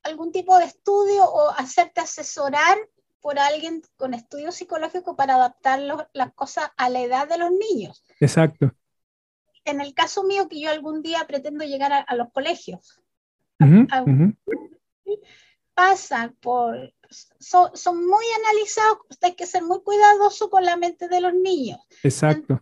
algún 0.04 0.32
tipo 0.32 0.58
de 0.58 0.66
estudio 0.66 1.24
o 1.24 1.50
hacerte 1.52 2.02
asesorar 2.02 2.78
por 3.22 3.40
alguien 3.40 3.82
con 3.98 4.14
estudio 4.14 4.52
psicológico 4.52 5.16
para 5.16 5.36
adaptar 5.36 5.80
las 6.14 6.34
cosas 6.34 6.72
a 6.76 6.90
la 6.90 7.02
edad 7.02 7.28
de 7.28 7.38
los 7.38 7.52
niños. 7.52 8.04
Exacto. 8.20 8.74
En 9.64 9.80
el 9.80 9.94
caso 9.94 10.24
mío, 10.24 10.50
que 10.50 10.60
yo 10.60 10.72
algún 10.72 11.02
día 11.02 11.26
pretendo 11.28 11.64
llegar 11.64 12.06
a, 12.08 12.16
los 12.16 12.32
colegios 12.32 13.00
pasan 15.74 16.36
por, 16.40 16.94
son, 17.40 17.76
son, 17.76 18.06
muy 18.06 18.26
analizados, 18.40 18.98
hay 19.22 19.36
que 19.36 19.46
ser 19.46 19.64
muy 19.64 19.82
cuidadoso 19.82 20.50
con 20.50 20.66
la 20.66 20.76
mente 20.76 21.08
de 21.08 21.22
los 21.22 21.34
niños. 21.34 21.80
Exacto. 22.04 22.62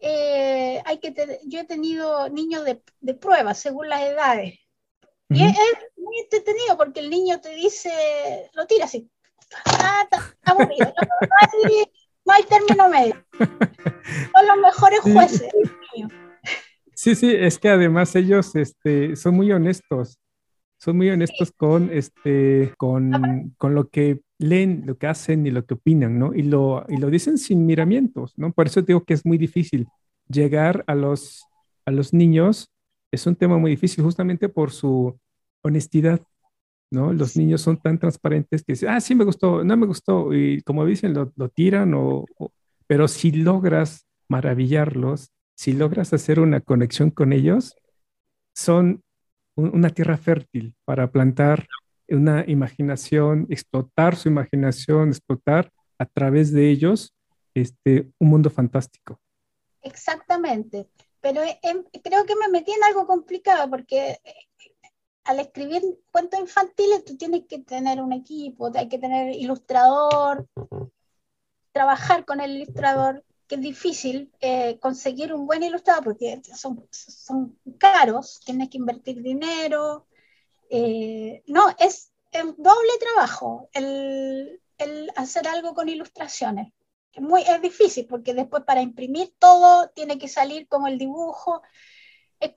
Eh, 0.00 0.80
hay 0.86 0.98
que 0.98 1.40
yo 1.44 1.60
he 1.60 1.64
tenido 1.64 2.28
niños 2.30 2.64
de, 2.64 2.82
de 3.00 3.14
prueba 3.14 3.54
según 3.54 3.88
las 3.88 4.02
edades. 4.02 4.58
Y 5.28 5.44
es, 5.44 5.56
muy 5.96 6.18
entretenido 6.18 6.76
porque 6.76 6.98
el 6.98 7.10
niño 7.10 7.40
te 7.40 7.50
dice, 7.50 8.50
lo 8.54 8.66
tira 8.66 8.86
así, 8.86 9.08
ah, 9.66 10.06
aburrido, 10.44 10.86
no, 10.86 11.28
hay, 11.40 11.84
no, 12.24 12.32
hay, 12.32 12.42
término 12.44 12.88
medio. 12.88 13.14
Son 13.38 14.46
los 14.46 14.58
mejores 14.62 15.00
jueces. 15.00 15.52
Sí, 16.94 17.14
sí, 17.14 17.34
es 17.34 17.58
que 17.58 17.70
además 17.70 18.14
ellos 18.14 18.54
este, 18.54 19.16
son 19.16 19.34
muy 19.34 19.50
honestos 19.52 20.20
son 20.80 20.96
muy 20.96 21.10
honestos 21.10 21.52
con, 21.52 21.90
este, 21.92 22.72
con, 22.78 23.52
con, 23.58 23.74
lo 23.74 23.90
que 23.90 24.22
leen, 24.38 24.84
lo 24.86 24.96
que 24.96 25.08
hacen 25.08 25.46
y 25.46 25.50
lo 25.50 25.66
que 25.66 25.74
opinan, 25.74 26.18
¿no? 26.18 26.34
Y 26.34 26.42
lo, 26.42 26.86
y 26.88 26.96
lo 26.96 27.10
dicen 27.10 27.36
sin 27.36 27.66
miramientos, 27.66 28.32
¿no? 28.38 28.50
Por 28.52 28.66
eso 28.66 28.80
digo 28.80 29.04
que 29.04 29.12
es 29.12 29.26
muy 29.26 29.36
difícil 29.36 29.86
llegar 30.26 30.82
a 30.86 30.94
los, 30.94 31.44
a 31.84 31.90
los 31.90 32.14
niños. 32.14 32.70
Es 33.12 33.26
un 33.26 33.36
tema 33.36 33.58
muy 33.58 33.72
difícil 33.72 34.02
justamente 34.02 34.48
por 34.48 34.70
su 34.70 35.18
honestidad, 35.62 36.22
¿no? 36.90 37.12
Los 37.12 37.36
niños 37.36 37.60
son 37.60 37.76
tan 37.78 37.98
transparentes 37.98 38.62
que 38.62 38.72
dicen, 38.72 38.90
ah, 38.90 39.00
sí 39.00 39.14
me 39.14 39.24
gustó, 39.24 39.64
no 39.64 39.76
me 39.76 39.86
gustó, 39.86 40.34
y 40.34 40.62
como 40.62 40.84
dicen, 40.84 41.14
lo, 41.14 41.48
tiran, 41.48 41.94
o, 41.94 42.24
pero 42.86 43.08
si 43.08 43.30
logras 43.30 44.06
maravillarlos, 44.28 45.30
si 45.54 45.72
logras 45.72 46.12
hacer 46.12 46.40
una 46.40 46.60
conexión 46.60 47.10
con 47.10 47.32
ellos, 47.32 47.76
son 48.54 49.02
una 49.56 49.90
tierra 49.90 50.16
fértil 50.16 50.74
para 50.84 51.10
plantar 51.10 51.66
una 52.08 52.44
imaginación, 52.46 53.46
explotar 53.50 54.16
su 54.16 54.28
imaginación, 54.28 55.10
explotar 55.10 55.70
a 55.98 56.06
través 56.06 56.52
de 56.52 56.70
ellos 56.70 57.14
este, 57.54 58.10
un 58.18 58.30
mundo 58.30 58.50
fantástico. 58.50 59.20
Exactamente, 59.82 60.88
pero 61.20 61.42
em, 61.42 61.84
creo 62.02 62.24
que 62.24 62.36
me 62.36 62.48
metí 62.48 62.72
en 62.72 62.84
algo 62.84 63.06
complicado 63.06 63.68
porque 63.70 64.18
eh, 64.24 64.34
al 65.30 65.38
escribir 65.38 65.82
cuentos 66.10 66.40
infantiles 66.40 67.04
tú 67.04 67.16
tienes 67.16 67.42
que 67.48 67.60
tener 67.60 68.02
un 68.02 68.12
equipo, 68.12 68.70
hay 68.74 68.88
que 68.88 68.98
tener 68.98 69.32
ilustrador, 69.32 70.48
trabajar 71.72 72.24
con 72.24 72.40
el 72.40 72.56
ilustrador, 72.56 73.24
que 73.46 73.54
es 73.54 73.60
difícil 73.60 74.32
eh, 74.40 74.78
conseguir 74.80 75.32
un 75.32 75.46
buen 75.46 75.62
ilustrador 75.62 76.02
porque 76.02 76.42
son, 76.56 76.84
son 76.90 77.56
caros, 77.78 78.40
tienes 78.44 78.70
que 78.70 78.78
invertir 78.78 79.22
dinero. 79.22 80.08
Eh, 80.68 81.42
no, 81.46 81.68
es 81.78 82.12
un 82.34 82.56
doble 82.58 82.92
trabajo 82.98 83.68
el, 83.72 84.60
el, 84.78 85.12
hacer 85.14 85.46
algo 85.46 85.74
con 85.74 85.88
ilustraciones. 85.88 86.72
Es, 87.12 87.22
muy, 87.22 87.42
es 87.42 87.62
difícil 87.62 88.06
porque 88.06 88.34
después 88.34 88.64
para 88.64 88.82
imprimir 88.82 89.32
todo 89.38 89.90
tiene 89.90 90.18
que 90.18 90.28
salir 90.28 90.66
como 90.66 90.88
el 90.88 90.98
dibujo. 90.98 91.62
Es, 92.40 92.52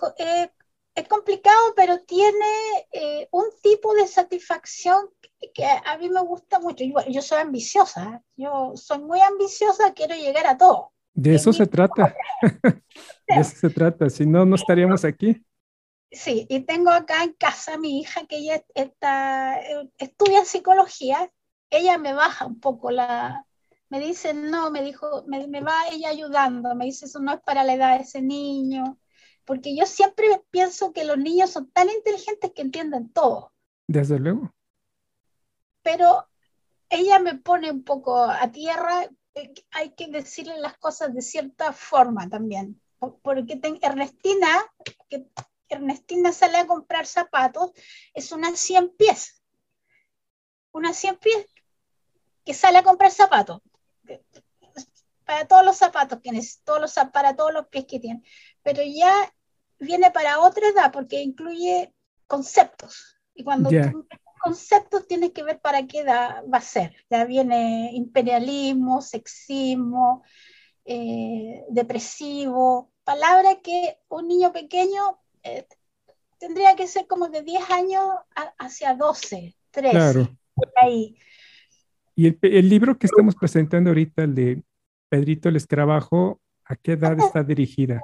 es 0.95 1.07
complicado, 1.07 1.73
pero 1.75 1.99
tiene 2.01 2.45
eh, 2.91 3.27
un 3.31 3.45
tipo 3.61 3.93
de 3.93 4.07
satisfacción 4.07 5.09
que 5.53 5.65
a 5.65 5.97
mí 5.97 6.09
me 6.09 6.21
gusta 6.21 6.59
mucho. 6.59 6.83
Yo, 6.83 6.95
yo 7.09 7.21
soy 7.21 7.39
ambiciosa, 7.39 8.03
¿eh? 8.03 8.21
yo 8.37 8.73
soy 8.75 8.99
muy 8.99 9.19
ambiciosa, 9.21 9.93
quiero 9.93 10.15
llegar 10.15 10.47
a 10.47 10.57
todo. 10.57 10.91
De 11.13 11.35
eso 11.35 11.53
se 11.53 11.67
trata. 11.67 12.15
de 12.41 13.35
eso 13.35 13.55
se 13.55 13.69
trata, 13.69 14.09
si 14.09 14.25
no, 14.25 14.45
no 14.45 14.55
estaríamos 14.55 15.03
aquí. 15.05 15.43
Sí, 16.11 16.45
y 16.47 16.61
tengo 16.61 16.91
acá 16.91 17.23
en 17.23 17.33
casa 17.33 17.73
a 17.73 17.77
mi 17.77 17.99
hija 17.99 18.25
que 18.27 18.37
ella 18.37 18.63
está, 18.75 19.59
eh, 19.59 19.89
estudia 19.97 20.45
psicología, 20.45 21.31
ella 21.71 21.97
me 21.97 22.13
baja 22.13 22.45
un 22.45 22.59
poco 22.59 22.91
la, 22.91 23.47
me 23.89 23.99
dice, 23.99 24.33
no, 24.35 24.69
me 24.69 24.83
dijo, 24.83 25.23
me, 25.27 25.47
me 25.47 25.61
va 25.61 25.87
ella 25.91 26.09
ayudando, 26.09 26.75
me 26.75 26.85
dice, 26.85 27.05
eso 27.05 27.19
no 27.19 27.33
es 27.33 27.41
para 27.41 27.63
la 27.63 27.73
edad 27.73 27.97
de 27.97 28.03
ese 28.03 28.21
niño, 28.21 28.99
porque 29.45 29.75
yo 29.75 29.85
siempre 29.85 30.25
pienso 30.49 30.93
que 30.93 31.05
los 31.05 31.17
niños 31.17 31.51
son 31.51 31.69
tan 31.71 31.89
inteligentes 31.89 32.51
que 32.53 32.61
entienden 32.61 33.09
todo. 33.11 33.53
Desde 33.87 34.19
luego. 34.19 34.53
Pero 35.81 36.27
ella 36.89 37.19
me 37.19 37.35
pone 37.35 37.71
un 37.71 37.83
poco 37.83 38.23
a 38.23 38.51
tierra, 38.51 39.09
eh, 39.35 39.53
hay 39.71 39.93
que 39.95 40.07
decirle 40.07 40.57
las 40.59 40.77
cosas 40.77 41.13
de 41.13 41.21
cierta 41.21 41.73
forma 41.73 42.29
también, 42.29 42.79
porque 43.21 43.59
Ernestina, 43.81 44.47
que 45.09 45.25
Ernestina 45.67 46.31
sale 46.31 46.57
a 46.57 46.67
comprar 46.67 47.05
zapatos, 47.05 47.71
es 48.13 48.31
una 48.31 48.55
100 48.55 48.95
pies, 48.95 49.41
una 50.71 50.93
100 50.93 51.17
pies 51.17 51.45
que 52.45 52.53
sale 52.53 52.77
a 52.77 52.83
comprar 52.83 53.11
zapatos, 53.11 53.61
para 55.25 55.47
todos 55.47 55.65
los 55.65 55.77
zapatos 55.77 56.19
que 56.21 56.31
todos 56.63 56.81
los, 56.81 56.93
para 57.11 57.35
todos 57.35 57.53
los 57.53 57.67
pies 57.67 57.85
que 57.85 57.99
tiene, 57.99 58.21
pero 58.63 58.81
ya 58.83 59.13
viene 59.79 60.11
para 60.11 60.39
otra 60.39 60.67
edad 60.69 60.91
porque 60.91 61.21
incluye 61.21 61.93
conceptos. 62.27 63.19
Y 63.35 63.43
cuando 63.43 63.69
tú 63.69 64.07
conceptos 64.43 65.07
tienes 65.07 65.31
que 65.31 65.43
ver 65.43 65.59
para 65.59 65.87
qué 65.87 65.99
edad 65.99 66.43
va 66.51 66.57
a 66.57 66.61
ser. 66.61 66.95
Ya 67.09 67.25
viene 67.25 67.91
imperialismo, 67.93 69.01
sexismo, 69.01 70.23
eh, 70.85 71.63
depresivo, 71.69 72.91
palabra 73.03 73.61
que 73.63 73.97
un 74.09 74.27
niño 74.27 74.51
pequeño 74.51 75.19
eh, 75.43 75.65
tendría 76.39 76.75
que 76.75 76.87
ser 76.87 77.07
como 77.07 77.29
de 77.29 77.41
10 77.41 77.71
años 77.71 78.03
hacia 78.59 78.95
12, 78.95 79.55
13. 79.71 79.91
Claro. 79.91 80.27
Ahí. 80.75 81.15
Y 82.15 82.27
el, 82.27 82.69
libro 82.69 82.97
que 82.97 83.07
estamos 83.07 83.35
presentando 83.35 83.89
ahorita, 83.89 84.23
el 84.23 84.35
de 84.35 84.63
Pedrito 85.09 85.49
el 85.49 85.55
Escarabajo, 85.55 86.41
¿a 86.65 86.75
qué 86.75 86.93
edad 86.93 87.17
está 87.17 87.43
dirigida? 87.43 88.01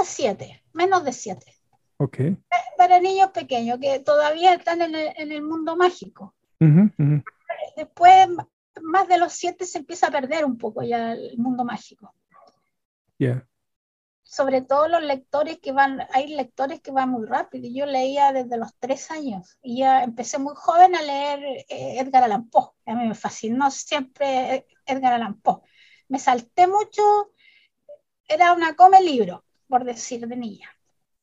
Hasta 0.00 0.14
7, 0.14 0.62
menos 0.72 1.04
de 1.04 1.12
7. 1.12 1.54
Okay. 1.98 2.36
Para 2.78 3.00
niños 3.00 3.32
pequeños 3.32 3.78
que 3.78 3.98
todavía 3.98 4.54
están 4.54 4.80
en 4.80 4.94
el, 4.94 5.42
mundo 5.42 5.76
mágico. 5.76 6.34
Después, 7.76 8.28
más 8.80 9.08
de 9.08 9.18
los 9.18 9.34
siete, 9.34 9.66
se 9.66 9.78
empieza 9.78 10.06
a 10.06 10.10
perder 10.10 10.46
un 10.46 10.56
poco 10.56 10.82
ya 10.82 11.12
el 11.12 11.36
mundo 11.36 11.64
mágico. 11.64 12.14
Ya. 13.18 13.46
sobre 14.22 14.62
todo 14.62 14.88
los 14.88 15.02
lectores 15.02 15.58
que 15.58 15.72
van, 15.72 16.06
hay 16.14 16.28
lectores 16.28 16.80
que 16.80 16.92
van 16.92 17.10
muy 17.10 17.26
rápido. 17.26 17.68
Yo 17.70 17.84
leía 17.84 18.32
desde 18.32 18.56
los 18.56 18.74
tres 18.78 19.10
años 19.10 19.58
y 19.62 19.80
ya 19.80 20.02
empecé 20.02 20.38
muy 20.38 20.54
joven 20.56 20.96
a 20.96 21.02
leer 21.02 21.40
eh, 21.68 21.98
Edgar 21.98 22.22
Allan 22.22 22.48
Poe. 22.48 22.70
A 22.86 22.94
mí 22.94 23.06
me 23.06 23.14
fascinó 23.14 23.70
siempre 23.70 24.66
Edgar 24.86 25.12
Allan 25.12 25.38
Poe. 25.42 25.60
Me 26.08 26.18
salté 26.18 26.66
mucho, 26.66 27.02
era 28.26 28.54
una 28.54 28.74
come 28.74 29.02
libro, 29.02 29.44
por 29.70 29.84
decir 29.84 30.26
de 30.26 30.36
niña. 30.36 30.68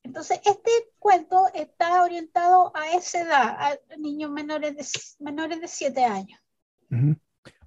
Entonces, 0.04 0.39
este 0.46 0.72
cuento 0.98 1.48
está 1.54 2.01
orientado 2.01 2.72
a 2.74 2.94
esa 2.94 3.22
edad, 3.22 3.58
a 3.60 3.98
niños 3.98 4.32
menores 4.32 4.75
de, 4.75 4.86
menores 5.24 5.60
de 5.60 5.68
siete 5.68 6.06
años. 6.06 6.39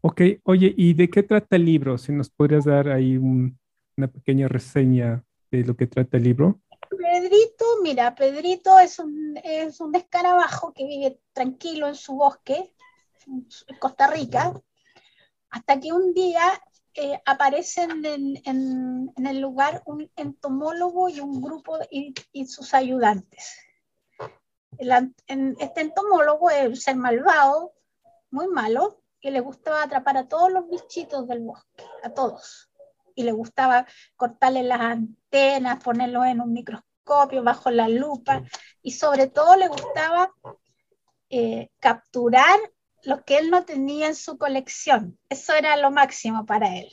Ok, 0.01 0.23
oye, 0.45 0.75
¿y 0.75 0.95
de 0.95 1.11
qué 1.11 1.23
trata 1.23 1.57
el 1.57 1.67
libro? 1.67 1.99
Si 1.99 2.13
nos 2.13 2.31
podrías 2.31 2.65
dar 2.65 2.89
ahí 2.89 3.19
una 3.19 4.09
pequeña 4.09 4.49
reseña 4.49 5.23
de 5.51 5.65
lo 5.65 5.77
que 5.77 5.87
trata 5.87 6.17
el 6.17 6.25
libro? 6.25 6.61
Pedrito, 6.89 7.65
mira, 7.83 8.15
Pedrito 8.15 8.79
es 8.79 8.99
un, 8.99 9.39
es 9.45 9.81
un 9.81 9.95
escarabajo 9.95 10.73
que 10.73 10.87
vive 10.87 11.21
tranquilo 11.35 11.89
en 11.89 11.95
su 11.95 12.15
bosque, 12.15 12.75
en 13.27 13.77
Costa 13.79 14.07
Rica, 14.07 14.55
hasta 15.51 15.79
que 15.79 15.93
un 15.93 16.15
día 16.15 16.43
eh, 16.95 17.21
aparecen 17.25 18.05
en, 18.05 19.13
el 19.17 19.41
lugar 19.41 19.83
un 19.87 20.11
entomólogo 20.17 21.09
y 21.09 21.21
un 21.21 21.41
grupo 21.41 21.79
y, 21.91 22.15
sus 22.47 22.75
ayudantes. 22.75 23.59
El, 24.79 25.15
este 25.59 25.81
entomólogo 25.81 26.51
es 26.51 26.69
un 26.69 26.77
ser 26.77 26.97
malvado, 26.97 27.73
muy 28.31 28.49
malo, 28.49 29.03
que 29.21 29.31
le 29.31 29.41
gustaba 29.41 29.83
atrapar 29.83 30.17
a 30.17 30.29
todos 30.29 30.51
los 30.51 30.69
bichitos 30.69 31.29
del 31.29 31.41
bosque, 31.41 31.85
a 32.03 32.11
todos 32.11 32.71
y 33.15 33.23
le 33.23 33.33
gustaba 33.33 33.87
cortarle 34.17 34.63
las 34.63 34.81
antenas, 34.81 35.83
ponerlo 35.83 36.25
en 36.25 36.41
un 36.41 36.53
microscopio 36.53 37.43
bajo 37.43 37.71
la 37.71 37.89
lupa 37.89 38.43
y 38.83 38.93
sobre 38.93 39.27
todo 39.27 39.57
le 39.57 39.69
gustaba 39.69 40.33
eh, 41.29 41.71
capturar 41.79 42.59
lo 43.05 43.25
que 43.25 43.39
él 43.39 43.51
no 43.51 43.65
tenía 43.65 44.09
en 44.09 44.15
su 44.15 44.39
colección. 44.39 45.19
Eso 45.29 45.55
era 45.55 45.77
lo 45.77 45.91
máximo 45.91 46.47
para 46.47 46.77
él. 46.77 46.89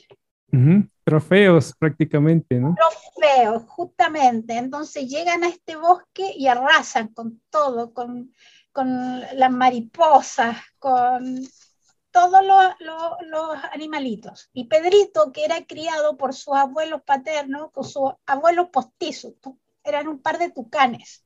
Trofeos 1.04 1.74
prácticamente, 1.78 2.56
¿no? 2.56 2.74
Trofeos, 2.74 3.64
justamente. 3.66 4.56
Entonces 4.56 5.08
llegan 5.08 5.44
a 5.44 5.48
este 5.48 5.76
bosque 5.76 6.32
y 6.36 6.46
arrasan 6.46 7.08
con 7.08 7.40
todo, 7.50 7.92
con, 7.92 8.34
con 8.72 9.20
las 9.20 9.50
mariposas, 9.50 10.56
con 10.78 11.40
todos 12.10 12.42
los, 12.44 13.64
animalitos. 13.72 14.50
Y 14.52 14.64
Pedrito, 14.64 15.32
que 15.32 15.44
era 15.44 15.64
criado 15.64 16.16
por 16.16 16.34
sus 16.34 16.54
abuelos 16.54 17.02
paternos, 17.02 17.70
con 17.72 17.84
sus 17.84 18.12
abuelos 18.26 18.70
postizos, 18.70 19.34
eran 19.84 20.08
un 20.08 20.20
par 20.20 20.38
de 20.38 20.50
tucanes. 20.50 21.24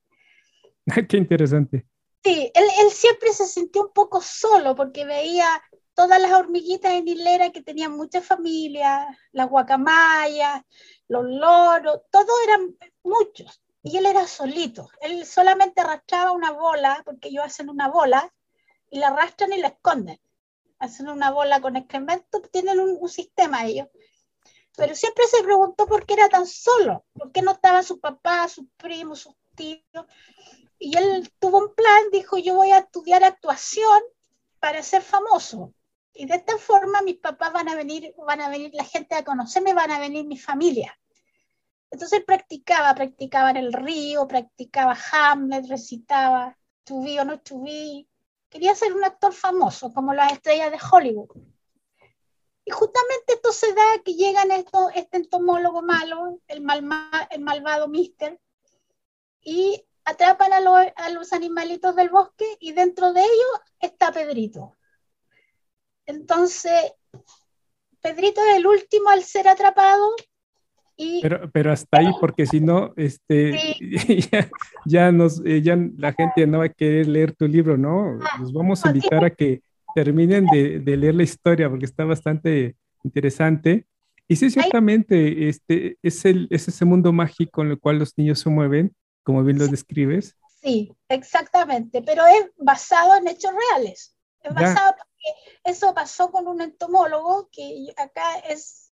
Qué 1.08 1.16
interesante. 1.16 1.86
Sí, 2.24 2.50
él, 2.54 2.64
él, 2.80 2.90
siempre 2.90 3.32
se 3.32 3.46
sintió 3.46 3.86
un 3.86 3.92
poco 3.92 4.20
solo 4.20 4.76
porque 4.76 5.04
veía 5.04 5.60
todas 5.94 6.20
las 6.20 6.32
hormiguitas 6.32 6.92
en 6.92 7.08
hilera 7.08 7.50
que 7.50 7.62
tenían 7.62 7.92
muchas 7.92 8.24
familias, 8.24 9.06
las 9.32 9.48
guacamayas, 9.48 10.62
los 11.08 11.24
loros, 11.24 12.02
todos 12.10 12.30
eran 12.46 12.76
muchos. 13.02 13.60
Y 13.82 13.96
él 13.96 14.06
era 14.06 14.26
solito. 14.28 14.88
Él 15.00 15.26
solamente 15.26 15.80
arrastraba 15.80 16.30
una 16.32 16.52
bola, 16.52 17.02
porque 17.04 17.28
ellos 17.28 17.44
hacen 17.44 17.68
una 17.68 17.88
bola, 17.88 18.32
y 18.90 18.98
la 19.00 19.08
arrastran 19.08 19.52
y 19.52 19.58
la 19.58 19.68
esconden 19.68 20.20
hacen 20.82 21.08
una 21.08 21.30
bola 21.30 21.60
con 21.60 21.76
excremento, 21.76 22.42
tienen 22.50 22.80
un, 22.80 23.08
sistema 23.08 23.64
ellos. 23.64 23.86
Pero 24.76 24.96
siempre 24.96 25.24
se 25.28 25.42
preguntó 25.44 25.86
por 25.86 26.04
qué 26.04 26.14
era 26.14 26.28
tan 26.28 26.46
solo, 26.46 27.04
por 27.12 27.30
qué 27.30 27.40
no 27.40 27.52
estaban 27.52 27.84
su 27.84 28.00
papá, 28.00 28.48
sus 28.48 28.66
primos, 28.76 29.20
sus 29.20 29.34
tíos. 29.54 30.06
Y 30.84 30.98
él 30.98 31.32
tuvo 31.38 31.58
un 31.58 31.74
plan, 31.76 32.02
dijo, 32.10 32.38
yo 32.38 32.56
voy 32.56 32.72
a 32.72 32.78
estudiar 32.78 33.22
actuación 33.22 34.02
para 34.58 34.82
ser 34.82 35.00
famoso. 35.00 35.72
Y 36.12 36.26
de 36.26 36.34
esta 36.34 36.58
forma 36.58 37.02
mis 37.02 37.18
papás 37.18 37.52
van 37.52 37.68
a 37.68 37.76
venir, 37.76 38.12
van 38.26 38.40
a 38.40 38.48
venir 38.48 38.72
la 38.74 38.82
gente 38.82 39.14
a 39.14 39.22
conocerme, 39.22 39.74
van 39.74 39.92
a 39.92 40.00
venir 40.00 40.26
mi 40.26 40.36
familia. 40.36 40.98
Entonces 41.88 42.24
practicaba, 42.24 42.92
practicaba 42.96 43.50
en 43.50 43.58
el 43.58 43.72
río, 43.72 44.26
practicaba 44.26 44.98
Hamlet, 45.12 45.68
recitaba 45.68 46.58
To 46.86 47.00
be 47.00 47.20
or 47.20 47.26
not 47.26 47.44
to 47.44 47.60
be, 47.60 48.08
quería 48.48 48.74
ser 48.74 48.92
un 48.92 49.04
actor 49.04 49.32
famoso, 49.32 49.94
como 49.94 50.12
las 50.12 50.32
estrellas 50.32 50.72
de 50.72 50.80
Hollywood. 50.90 51.30
Y 52.64 52.72
justamente 52.72 53.34
esto 53.34 53.52
se 53.52 53.72
da 53.72 54.02
que 54.04 54.14
llegan 54.14 54.50
esto, 54.50 54.90
este 54.96 55.18
entomólogo 55.18 55.80
malo, 55.80 56.40
el, 56.48 56.66
el 57.30 57.40
malvado 57.40 57.86
Mister, 57.86 58.40
y 59.40 59.84
atrapan 60.04 60.52
a, 60.52 60.58
a, 60.96 61.08
los 61.10 61.32
animalitos 61.32 61.94
del 61.96 62.10
bosque 62.10 62.44
y 62.60 62.72
dentro 62.72 63.12
de 63.12 63.20
ellos 63.20 63.60
está 63.80 64.12
Pedrito. 64.12 64.76
Entonces, 66.06 66.94
Pedrito 68.00 68.40
es 68.40 68.56
el 68.56 68.66
último 68.66 69.10
al 69.10 69.22
ser 69.22 69.48
atrapado 69.48 70.14
pero, 71.20 71.50
pero 71.50 71.72
hasta 71.72 71.98
ahí, 71.98 72.10
porque 72.20 72.46
si 72.46 72.60
no, 72.60 72.92
este, 72.96 73.58
ya, 74.84 75.12
nos, 75.12 75.44
eh, 75.44 75.62
ya 75.62 75.76
la 75.96 76.12
gente 76.12 76.46
no 76.46 76.58
va 76.58 76.66
a 76.66 76.68
querer 76.68 77.08
leer 77.08 77.32
tu 77.32 77.46
libro, 77.46 77.76
¿no? 77.76 78.18
Los 78.38 78.52
vamos 78.52 78.84
a 78.84 78.88
invitar 78.88 79.24
a 79.24 79.30
que 79.30 79.62
terminen 79.94 80.46
de, 80.46 80.80
de 80.80 80.96
leer 80.96 81.14
la 81.14 81.22
historia, 81.22 81.68
porque 81.68 81.86
está 81.86 82.04
bastante 82.04 82.76
interesante. 83.04 83.86
Y 84.28 84.36
sí, 84.36 84.50
ciertamente, 84.50 85.48
este, 85.48 85.96
es, 86.02 86.24
el, 86.24 86.46
es 86.50 86.68
ese 86.68 86.84
mundo 86.84 87.12
mágico 87.12 87.62
en 87.62 87.70
el 87.70 87.78
cual 87.78 87.98
los 87.98 88.16
niños 88.16 88.38
se 88.38 88.50
mueven, 88.50 88.92
como 89.22 89.42
bien 89.44 89.58
lo 89.58 89.66
describes. 89.68 90.36
Sí, 90.60 90.94
exactamente, 91.08 92.02
pero 92.02 92.24
es 92.26 92.50
basado 92.56 93.16
en 93.16 93.28
hechos 93.28 93.52
reales. 93.52 94.16
Es 94.42 94.54
basado 94.54 94.94
porque 94.96 95.60
eso 95.64 95.94
pasó 95.94 96.30
con 96.30 96.48
un 96.48 96.60
entomólogo 96.60 97.48
que 97.50 97.92
acá 97.96 98.38
es 98.48 98.92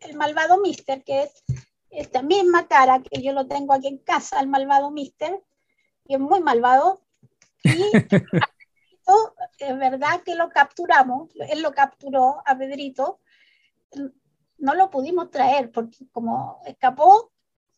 el 0.00 0.16
malvado 0.16 0.60
Mister, 0.60 1.02
que 1.02 1.24
es 1.24 1.44
esta 1.90 2.22
misma 2.22 2.68
cara 2.68 3.02
que 3.02 3.22
yo 3.22 3.32
lo 3.32 3.46
tengo 3.46 3.72
aquí 3.72 3.88
en 3.88 3.98
casa, 3.98 4.40
el 4.40 4.48
malvado 4.48 4.90
Mister, 4.90 5.42
y 6.06 6.14
es 6.14 6.20
muy 6.20 6.40
malvado. 6.40 7.02
Y 7.62 7.70
es 9.58 9.78
verdad 9.78 10.22
que 10.24 10.34
lo 10.34 10.50
capturamos, 10.50 11.30
él 11.48 11.62
lo 11.62 11.72
capturó 11.72 12.42
a 12.44 12.56
Pedrito, 12.56 13.20
no 14.58 14.74
lo 14.74 14.90
pudimos 14.90 15.30
traer 15.30 15.70
porque 15.70 16.06
como 16.12 16.60
escapó 16.66 17.32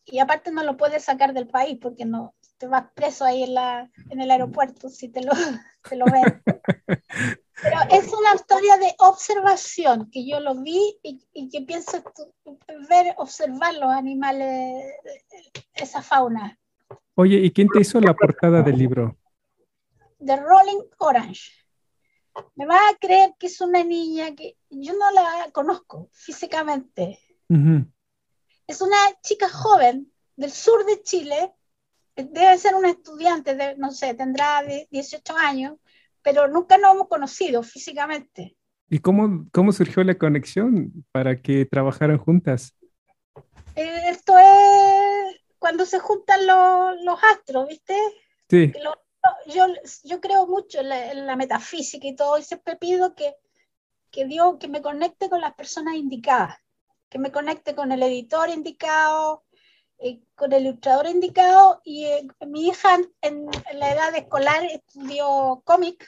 y 0.05 0.19
aparte 0.19 0.51
no 0.51 0.63
lo 0.63 0.77
puedes 0.77 1.03
sacar 1.03 1.33
del 1.33 1.47
país 1.47 1.77
porque 1.81 2.05
no 2.05 2.33
te 2.57 2.67
vas 2.67 2.85
preso 2.93 3.25
ahí 3.25 3.43
en, 3.43 3.53
la, 3.55 3.89
en 4.09 4.21
el 4.21 4.29
aeropuerto 4.29 4.89
si 4.89 5.09
te 5.09 5.23
lo, 5.23 5.31
te 5.89 5.95
lo 5.95 6.05
ven. 6.05 6.43
Pero 6.85 7.77
es 7.91 8.07
una 8.13 8.35
historia 8.35 8.77
de 8.77 8.93
observación, 8.99 10.09
que 10.11 10.27
yo 10.27 10.39
lo 10.39 10.55
vi 10.61 10.99
y, 11.03 11.21
y 11.33 11.49
que 11.49 11.61
pienso 11.61 12.03
ver, 12.89 13.13
observar 13.17 13.75
los 13.75 13.91
animales, 13.91 14.85
esa 15.73 16.01
fauna. 16.01 16.57
Oye, 17.15 17.37
¿y 17.37 17.51
quién 17.51 17.67
te 17.67 17.81
hizo 17.81 17.99
la 17.99 18.13
portada 18.13 18.61
del 18.61 18.77
libro? 18.77 19.17
The 20.23 20.37
Rolling 20.37 20.83
Orange. 20.99 21.51
Me 22.55 22.65
vas 22.65 22.79
a 22.93 22.97
creer 22.97 23.33
que 23.37 23.47
es 23.47 23.59
una 23.59 23.83
niña 23.83 24.33
que 24.35 24.55
yo 24.69 24.93
no 24.93 25.11
la 25.11 25.49
conozco 25.51 26.09
físicamente. 26.13 27.19
Es 28.67 28.81
una 28.81 28.97
chica 29.21 29.49
joven 29.49 30.11
del 30.35 30.51
sur 30.51 30.85
de 30.85 31.01
Chile, 31.01 31.53
debe 32.15 32.57
ser 32.57 32.75
una 32.75 32.89
estudiante, 32.89 33.55
de, 33.55 33.75
no 33.77 33.91
sé, 33.91 34.13
tendrá 34.13 34.63
18 34.89 35.37
años, 35.37 35.77
pero 36.21 36.47
nunca 36.47 36.77
nos 36.77 36.95
hemos 36.95 37.07
conocido 37.07 37.63
físicamente. 37.63 38.55
¿Y 38.89 38.99
cómo, 38.99 39.47
cómo 39.51 39.71
surgió 39.71 40.03
la 40.03 40.17
conexión 40.17 41.05
para 41.11 41.41
que 41.41 41.65
trabajaran 41.65 42.17
juntas? 42.17 42.75
Eh, 43.75 44.09
esto 44.09 44.37
es 44.37 45.41
cuando 45.59 45.85
se 45.85 45.99
juntan 45.99 46.45
los, 46.45 47.01
los 47.03 47.19
astros, 47.23 47.67
¿viste? 47.69 47.95
Sí. 48.49 48.73
yo, 49.47 49.67
yo 50.03 50.19
creo 50.19 50.47
mucho 50.47 50.81
en 50.81 51.25
la, 51.25 51.35
metafísica 51.35 52.07
y 52.07 52.15
todo, 52.15 52.37
y 52.37 52.43
siempre 52.43 52.75
pido 52.75 53.15
que, 53.15 53.35
que 54.09 54.25
Dios 54.25 54.57
que 54.59 54.67
me 54.67 54.81
conecte 54.81 55.29
con 55.29 55.39
las 55.39 55.53
personas 55.53 55.95
indicadas, 55.95 56.57
que 57.11 57.19
me 57.19 57.31
conecte 57.31 57.75
con 57.75 57.91
el 57.91 58.01
editor 58.01 58.49
indicado, 58.49 59.43
eh, 59.99 60.21
con 60.33 60.53
el 60.53 60.65
ilustrador 60.65 61.07
indicado 61.07 61.81
y 61.83 62.05
eh, 62.05 62.25
mi 62.47 62.69
hija 62.69 62.97
en, 63.21 63.47
la 63.73 63.91
edad 63.91 64.15
escolar 64.15 64.63
estudió 64.63 65.61
cómic. 65.65 66.07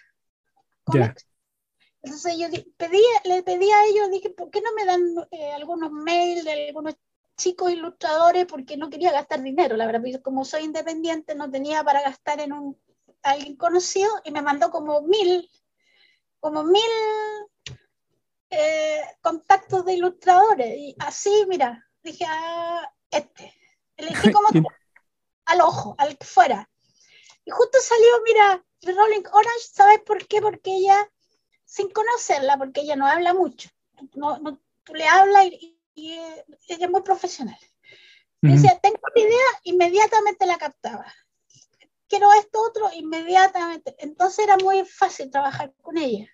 Entonces 2.01 2.37
yo 2.37 2.47
pedí, 2.77 3.01
le 3.25 3.43
pedí 3.43 3.69
a 3.69 3.85
ellos, 3.85 4.11
dije, 4.11 4.29
¿por 4.29 4.49
qué 4.49 4.61
no 4.61 4.73
me 4.73 4.85
dan 4.85 5.27
eh, 5.31 5.51
algunos 5.51 5.91
mails 5.91 6.45
de 6.45 6.67
algunos 6.69 6.95
chicos 7.35 7.71
ilustradores? 7.71 8.45
Porque 8.45 8.77
no 8.77 8.89
quería 8.89 9.11
gastar 9.11 9.41
dinero, 9.41 9.75
la 9.75 9.85
verdad, 9.85 10.21
como 10.21 10.45
soy 10.45 10.63
independiente 10.63 11.35
no 11.35 11.51
tenía 11.51 11.83
para 11.83 12.01
gastar 12.01 12.39
en 12.39 12.53
un 12.53 12.81
alguien 13.23 13.57
conocido 13.57 14.09
y 14.23 14.31
me 14.31 14.41
mandó 14.41 14.71
como 14.71 15.01
mil, 15.01 15.49
como 16.39 16.63
mil 16.63 16.81
contactos 19.21 19.85
de 19.85 19.93
ilustradores 19.93 20.77
y 20.77 20.95
así, 20.99 21.45
mira, 21.47 21.87
dije, 22.03 22.25
ah, 22.27 22.91
este 23.09 23.53
Elegí 23.97 24.31
como 24.33 24.49
al 25.45 25.61
ojo, 25.61 25.95
al 25.97 26.17
que 26.17 26.25
fuera. 26.25 26.69
Y 27.45 27.51
justo 27.51 27.77
salió, 27.81 28.07
mira, 28.25 28.65
Rolling 28.81 29.23
Orange, 29.31 29.67
¿sabes 29.71 29.99
por 30.01 30.25
qué? 30.27 30.41
Porque 30.41 30.75
ella, 30.75 30.97
sin 31.65 31.89
conocerla, 31.89 32.57
porque 32.57 32.81
ella 32.81 32.95
no 32.95 33.07
habla 33.07 33.33
mucho, 33.33 33.69
no, 34.13 34.37
no 34.39 34.59
tú 34.83 34.93
le 34.93 35.07
hablas 35.07 35.45
y, 35.45 35.79
ella 35.95 36.45
es 36.67 36.89
muy 36.89 37.01
profesional. 37.03 37.57
Me 38.41 38.53
decía, 38.53 38.77
tengo 38.81 38.97
una 39.15 39.25
idea, 39.25 39.45
inmediatamente 39.63 40.45
la 40.45 40.57
captaba. 40.57 41.05
Quiero 42.09 42.33
esto 42.33 42.61
otro, 42.61 42.89
inmediatamente. 42.91 43.95
Entonces 43.99 44.45
era 44.45 44.57
muy 44.57 44.83
fácil 44.85 45.29
trabajar 45.29 45.71
con 45.81 45.97
ella. 45.97 46.27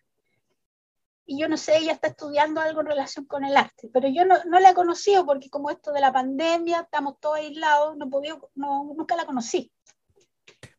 Y 1.32 1.38
yo 1.38 1.48
no 1.48 1.58
sé, 1.58 1.78
ella 1.78 1.92
está 1.92 2.08
estudiando 2.08 2.60
algo 2.60 2.82
en 2.82 2.88
relación 2.88 3.26
con 3.26 3.46
el 3.46 3.56
arte, 3.56 3.88
pero 3.94 4.08
yo 4.10 4.26
no, 4.26 4.44
no 4.46 4.60
la 4.60 4.72
he 4.72 4.74
conocido 4.74 5.28
porque 5.28 5.48
como 5.48 5.70
esto 5.70 5.92
de 5.92 6.02
la 6.02 6.12
pandemia, 6.12 6.80
estamos 6.80 7.20
todos 7.20 7.36
aislados, 7.36 7.96
no, 7.98 8.10
podido, 8.10 8.50
no 8.56 8.96
nunca 8.98 9.16
la 9.16 9.28
conocí. 9.28 9.72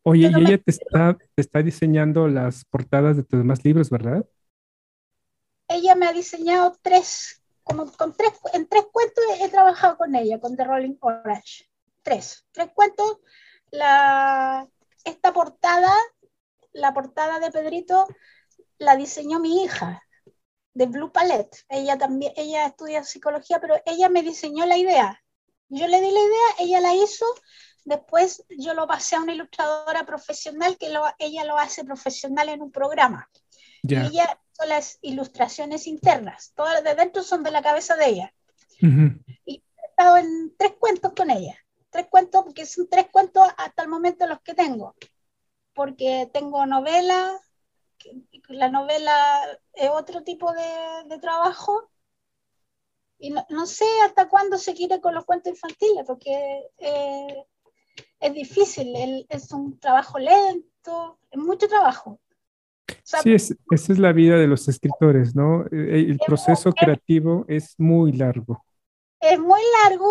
Oye, 0.03 0.29
y 0.29 0.41
ella 0.41 0.59
te 0.59 0.73
está, 0.73 1.17
te 1.37 1.41
está 1.41 1.63
diseñando 1.63 2.27
las 2.27 2.65
portadas 2.65 3.17
de 3.17 3.23
tus 3.23 3.39
demás 3.39 3.65
libros, 3.65 3.91
¿verdad? 3.91 4.27
Ella 5.69 5.95
me 5.95 6.09
ha 6.09 6.13
diseñado 6.13 6.77
tres, 6.83 7.45
como 7.63 7.87
con 7.93 8.17
tres, 8.17 8.33
en 8.53 8.67
tres 8.67 8.87
cuentos 8.91 9.23
he, 9.39 9.49
trabajado 9.51 9.99
con 9.99 10.17
ella, 10.17 10.41
con 10.41 10.57
The 10.57 10.65
Rolling 10.65 10.97
Orange. 10.99 11.71
Tres, 12.03 12.45
tres 12.51 12.71
cuentos. 12.75 13.19
La, 13.71 14.67
esta 15.05 15.33
portada, 15.33 15.95
la 16.73 16.93
portada 16.93 17.39
de 17.39 17.53
Pedrito, 17.53 18.09
la 18.79 18.97
diseñó 18.97 19.39
mi 19.39 19.63
hija, 19.63 20.03
de 20.75 20.87
Blue 20.87 21.13
Palette. 21.13 21.65
Ella 21.69 21.99
también, 21.99 22.33
ella 22.37 22.67
estudia 22.67 23.05
psicología, 23.05 23.61
pero 23.61 23.81
ella 23.87 24.09
me 24.09 24.23
diseñó 24.23 24.67
la 24.67 24.77
idea. 24.77 25.23
Yo 25.69 25.87
le 25.87 26.01
di 26.01 26.11
la 26.11 26.21
idea, 26.21 26.47
ella 26.59 26.81
la 26.81 26.95
hizo 26.95 27.27
Después 27.85 28.45
yo 28.51 28.75
lo 28.75 28.87
pasé 28.87 29.17
a 29.17 29.21
una 29.21 29.33
ilustradora 29.33 30.05
profesional 30.05 30.77
que 30.77 30.93
ella 31.19 31.45
lo 31.45 31.59
hace 31.59 31.85
profesional 31.85 32.49
en 32.49 32.63
un 32.63 32.71
programa. 32.71 33.29
Y 33.83 33.95
ella 33.95 34.39
son 34.53 34.69
las 34.69 34.99
ilustraciones 35.01 35.87
internas, 35.87 36.53
todas 36.55 36.85
de 36.85 36.95
dentro 36.95 37.23
son 37.23 37.43
de 37.43 37.51
la 37.51 37.63
cabeza 37.63 37.97
de 37.97 38.07
ella. 38.07 38.35
Y 39.45 39.63
he 39.77 39.87
estado 39.89 40.19
en 40.19 40.55
tres 40.57 40.73
cuentos 40.79 41.13
con 41.17 41.31
ella. 41.31 41.57
Tres 41.91 42.07
cuentos, 42.09 42.45
porque 42.45 42.67
son 42.67 42.89
tres 42.89 43.07
cuentos 43.11 43.49
hasta 43.57 43.83
el 43.83 43.89
momento 43.89 44.27
los 44.27 44.41
que 44.43 44.55
tengo. 44.55 44.95
Porque 45.75 46.31
tengo 46.33 46.65
novela, 46.67 47.41
la 48.49 48.69
novela 48.69 49.41
es 49.75 49.91
otro 49.91 50.23
tipo 50.23 50.53
de, 50.53 51.19
trabajo. 51.19 51.91
Y 53.19 53.31
no, 53.31 53.67
sé 53.67 53.85
hasta 54.05 54.29
cuándo 54.29 54.57
se 54.57 54.75
quiere 54.75 55.01
con 55.01 55.15
los 55.15 55.25
cuentos 55.25 55.53
infantiles, 55.53 56.05
porque 56.07 56.71
eh, 56.79 57.45
es 58.19 58.35
difícil, 58.35 59.27
es 59.29 59.53
un 59.53 59.79
trabajo 59.79 60.19
lento, 60.19 61.19
es 61.31 61.39
mucho 61.39 61.69
trabajo. 61.69 62.19
sí, 63.03 63.35
esa 63.35 63.55
es 63.93 63.99
la 63.99 64.13
vida 64.13 64.37
de 64.37 64.47
los 64.47 64.67
escritores, 64.69 65.37
¿no? 65.37 65.67
Eh, 65.67 66.07
el 66.09 66.19
proceso 66.19 66.73
creativo 66.73 67.45
es 67.47 67.75
muy 67.79 68.13
largo. 68.13 68.65
Es 69.21 69.39
muy 69.39 69.61
largo, 69.85 70.11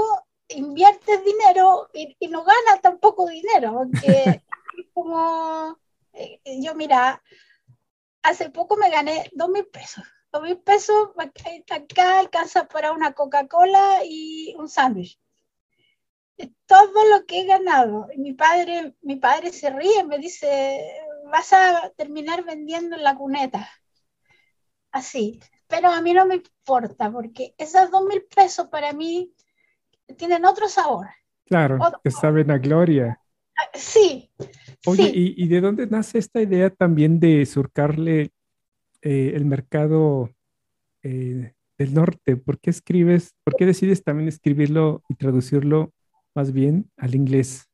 inviertes 0.50 1.26
dinero 1.26 1.90
y, 1.94 2.16
no 2.28 2.44
ganas 2.44 2.82
tampoco 2.82 3.28
dinero, 3.28 3.74
porque 3.74 4.44
como 4.94 5.80
eh, 6.14 6.40
yo 6.62 6.76
mira, 6.76 7.22
hace 8.24 8.50
poco 8.50 8.78
me 8.78 8.90
gané 8.90 9.30
dos 9.34 9.50
mil 9.50 9.66
pesos. 9.68 10.04
Dos 10.32 10.44
mil 10.44 10.60
pesos 10.60 11.10
acá 11.70 12.20
alcanza 12.20 12.68
para 12.68 12.92
una 12.92 13.14
Coca-Cola 13.14 14.02
y 14.06 14.56
un 14.58 14.70
sándwich 14.70 15.20
todo 16.66 17.10
lo 17.10 17.26
que 17.26 17.42
he 17.42 17.46
ganado. 17.46 18.08
Mi 18.16 18.34
padre, 18.34 18.96
mi 19.02 19.16
padre 19.18 19.52
se 19.52 19.70
ríe, 19.70 20.04
me 20.06 20.20
dice, 20.20 20.80
vas 21.32 21.52
a 21.54 21.92
terminar 21.96 22.44
vendiendo 22.46 22.96
en 22.96 23.04
la 23.04 23.16
cuneta. 23.16 23.70
Así. 24.92 25.40
Pero 25.68 25.90
a 25.90 26.02
mí 26.02 26.14
no 26.14 26.26
me 26.26 26.36
importa, 26.36 27.12
porque 27.12 27.54
esos 27.58 27.92
dos 27.92 28.04
mil 28.06 28.24
pesos 28.24 28.68
para 28.70 28.92
mí 28.94 29.34
tienen 30.18 30.46
otro 30.46 30.68
sabor. 30.68 31.08
Claro, 31.46 31.80
que 32.04 32.12
saben 32.12 32.50
a 32.52 32.58
gloria. 32.58 33.20
Sí. 33.74 34.30
Oye, 34.86 35.12
¿y, 35.14 35.48
de 35.48 35.62
dónde 35.62 35.88
nace 35.88 36.18
esta 36.18 36.42
idea 36.42 36.70
también 36.70 37.20
de 37.20 37.46
surcarle 37.46 38.32
eh, 39.02 39.34
el 39.36 39.46
mercado 39.46 40.30
eh, 41.04 41.54
del 41.78 41.94
norte? 41.94 42.38
¿Por 42.38 42.60
qué 42.60 42.70
escribes, 42.70 43.34
por 43.44 43.56
qué 43.56 43.66
decides 43.66 44.04
también 44.04 44.30
escribirlo 44.30 45.04
y 45.10 45.16
traducirlo 45.16 45.92
más 46.34 46.54
bien 46.54 46.90
al 46.98 47.16
inglés? 47.16 47.70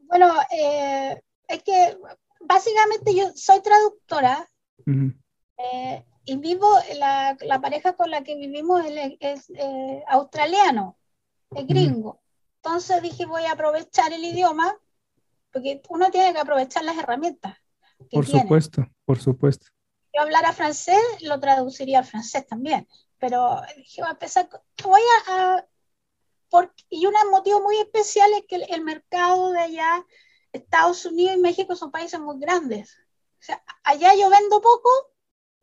Bueno, 0.00 0.32
eh, 0.50 1.20
es 1.48 1.62
que 1.62 1.96
básicamente 2.40 3.14
yo 3.14 3.30
soy 3.34 3.62
traductora 3.62 4.48
eh, 4.86 6.04
y 6.24 6.36
vivo, 6.36 6.68
la, 6.96 7.36
la, 7.40 7.60
pareja 7.60 7.94
con 7.94 8.10
la 8.10 8.22
que 8.22 8.36
vivimos 8.36 8.84
es, 9.20 9.50
eh, 9.50 10.04
australiano, 10.08 10.96
es 11.54 11.66
gringo. 11.66 12.21
Entonces 12.64 13.02
dije, 13.02 13.26
voy 13.26 13.44
a 13.44 13.52
aprovechar 13.52 14.12
el 14.12 14.24
idioma, 14.24 14.76
porque 15.52 15.82
uno 15.88 16.10
tiene 16.10 16.32
que 16.32 16.38
aprovechar 16.38 16.84
las 16.84 16.96
herramientas. 16.96 17.56
por 18.10 18.26
supuesto, 18.26 18.86
por 19.04 19.20
supuesto. 19.20 19.66
Yo 20.14 20.22
hablara 20.22 20.52
francés, 20.52 21.00
lo 21.22 21.40
traduciría 21.40 22.00
al 22.00 22.04
francés 22.04 22.46
también, 22.46 22.86
pero 23.18 23.60
dije, 23.76 24.02
voy 24.02 24.08
a 24.08 24.12
empezar, 24.12 24.48
voy 24.84 25.00
a 25.28 25.66
y 26.90 27.06
un 27.06 27.14
motivo 27.30 27.62
muy 27.62 27.78
especial 27.78 28.30
es 28.34 28.44
que 28.46 28.56
el, 28.56 28.82
mercado 28.82 29.52
de 29.52 29.60
allá, 29.60 30.06
Estados 30.52 31.04
Unidos 31.06 31.36
y 31.36 31.40
México 31.40 31.74
son 31.74 31.90
países 31.90 32.20
muy 32.20 32.38
grandes. 32.38 32.98
O 33.40 33.42
sea, 33.42 33.62
allá 33.82 34.14
yo 34.14 34.28
vendo 34.28 34.60
poco, 34.60 34.90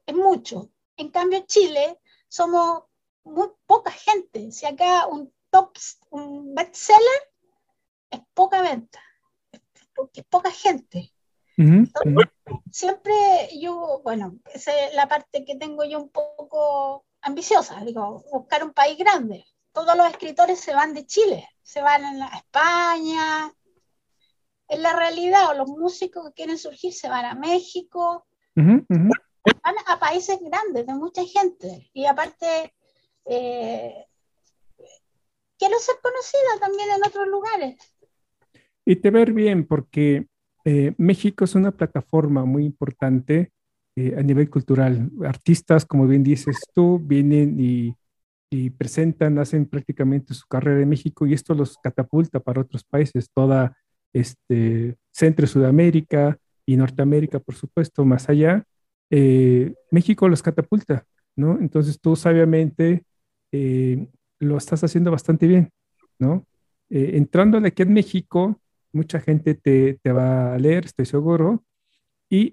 es 0.06 0.16
mucho. 0.16 0.72
En 0.98 1.10
cambio, 1.10 1.46
Chile 1.46 2.00
somos 2.28 2.84
muy 3.24 3.50
poca 3.68 3.92
gente. 3.92 4.52
Si 4.52 4.66
acá 4.66 5.06
un 5.08 5.32
top, 5.50 5.78
un 6.12 6.56
bestseller, 6.56 7.22
es 8.12 8.22
poca 8.34 8.62
venta, 8.62 9.02
porque 9.96 10.22
es 10.22 10.28
poca 10.28 10.52
gente. 10.52 11.14
Siempre 12.72 13.14
yo, 13.60 14.02
bueno, 14.04 14.40
esa 14.54 14.72
es 14.80 14.96
la 14.96 15.08
parte 15.08 15.44
que 15.44 15.56
tengo 15.56 15.84
yo 15.84 16.00
un 16.00 16.10
poco 16.10 17.06
ambiciosa, 17.22 17.82
digo, 17.84 18.24
buscar 18.32 18.64
un 18.64 18.74
país 18.74 18.98
grande 18.98 19.46
todos 19.72 19.96
los 19.96 20.10
escritores 20.10 20.60
se 20.60 20.74
van 20.74 20.94
de 20.94 21.06
Chile, 21.06 21.48
se 21.62 21.82
van 21.82 22.04
a 22.22 22.38
España. 22.38 23.54
En 24.68 24.84
la 24.84 24.94
realidad, 24.94 25.50
o 25.50 25.54
los 25.54 25.68
músicos 25.68 26.28
que 26.28 26.34
quieren 26.34 26.58
surgir 26.58 26.94
se 26.94 27.10
van 27.10 27.26
a 27.26 27.34
México, 27.34 28.28
van 28.56 29.76
a 29.88 30.00
países 30.00 30.40
grandes, 30.42 30.86
de 30.86 30.94
mucha 30.94 31.24
gente. 31.24 31.90
Y 31.94 32.06
aparte, 32.06 32.74
eh, 33.26 34.06
quiero 35.60 35.78
ser 35.80 35.96
conocida 36.02 36.60
también 36.60 36.90
en 36.90 37.06
otros 37.06 37.28
lugares. 37.28 37.78
Y 38.86 38.96
te 38.96 39.12
ver 39.12 39.34
bien, 39.34 39.68
porque 39.68 40.28
eh, 40.66 40.94
México 40.98 41.46
es 41.46 41.54
una 41.54 41.72
plataforma 41.72 42.46
muy 42.46 42.66
importante 42.66 43.52
eh, 43.96 44.16
a 44.18 44.24
nivel 44.24 44.50
cultural. 44.50 45.12
Artistas, 45.24 45.86
como 45.86 46.08
bien 46.08 46.24
dices 46.24 46.58
tú, 46.74 47.00
vienen 47.00 47.60
y 47.60 47.94
y 48.50 48.72
presentan, 48.72 49.38
hacen 49.38 49.66
prácticamente 49.66 50.34
su 50.34 50.48
carrera 50.48 50.82
en 50.82 50.90
México 50.90 51.26
y 51.26 51.34
esto 51.34 51.54
los 51.54 51.78
catapulta 51.78 52.40
para 52.40 52.62
otros 52.62 52.84
países, 52.84 53.30
toda 53.32 53.78
este, 54.12 54.96
Centro 55.12 55.46
Sudamérica 55.46 56.38
y 56.66 56.76
Norteamérica, 56.76 57.40
por 57.40 57.56
supuesto, 57.56 58.06
más 58.06 58.28
allá. 58.30 58.64
Eh, 59.12 59.74
México 59.92 60.28
los 60.28 60.42
catapulta, 60.42 61.06
¿no? 61.36 61.60
Entonces 61.60 62.00
tú 62.00 62.16
sabiamente 62.16 63.04
eh, 63.52 64.08
lo 64.40 64.58
estás 64.58 64.84
haciendo 64.84 65.12
bastante 65.12 65.48
bien, 65.48 65.72
¿no? 66.18 66.46
Eh, 66.90 67.12
entrando 67.16 67.58
aquí 67.60 67.84
en 67.84 67.94
México, 67.94 68.60
mucha 68.92 69.20
gente 69.20 69.54
te, 69.54 70.00
te, 70.02 70.12
va 70.12 70.54
a 70.56 70.58
leer, 70.58 70.86
estoy 70.86 71.06
seguro, 71.06 71.64
y 72.30 72.52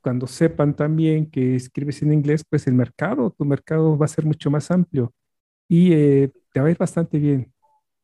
cuando 0.00 0.26
sepan 0.26 0.74
también 0.74 1.30
que 1.30 1.56
escribes 1.56 2.02
en 2.02 2.12
inglés, 2.12 2.44
pues 2.48 2.66
el 2.66 2.74
mercado, 2.74 3.30
tu 3.30 3.44
mercado 3.44 3.96
va 3.96 4.06
a 4.06 4.08
ser 4.08 4.24
mucho 4.24 4.50
más 4.50 4.70
amplio 4.70 5.12
y 5.68 5.92
eh, 5.92 6.32
te 6.52 6.60
va 6.60 6.66
a 6.66 6.70
ir 6.70 6.78
bastante 6.78 7.18
bien, 7.18 7.52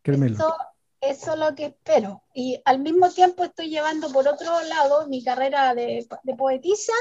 créemelo. 0.02 0.36
Eso, 0.36 0.54
eso, 1.00 1.32
es 1.32 1.38
lo 1.38 1.54
que 1.54 1.66
espero. 1.66 2.22
Y 2.34 2.60
al 2.64 2.78
mismo 2.78 3.10
tiempo 3.10 3.44
estoy 3.44 3.70
llevando 3.70 4.10
por 4.12 4.28
otro 4.28 4.62
lado 4.68 5.08
mi 5.08 5.24
carrera 5.24 5.74
de, 5.74 6.06
de 6.22 6.34
poetisa 6.34 6.92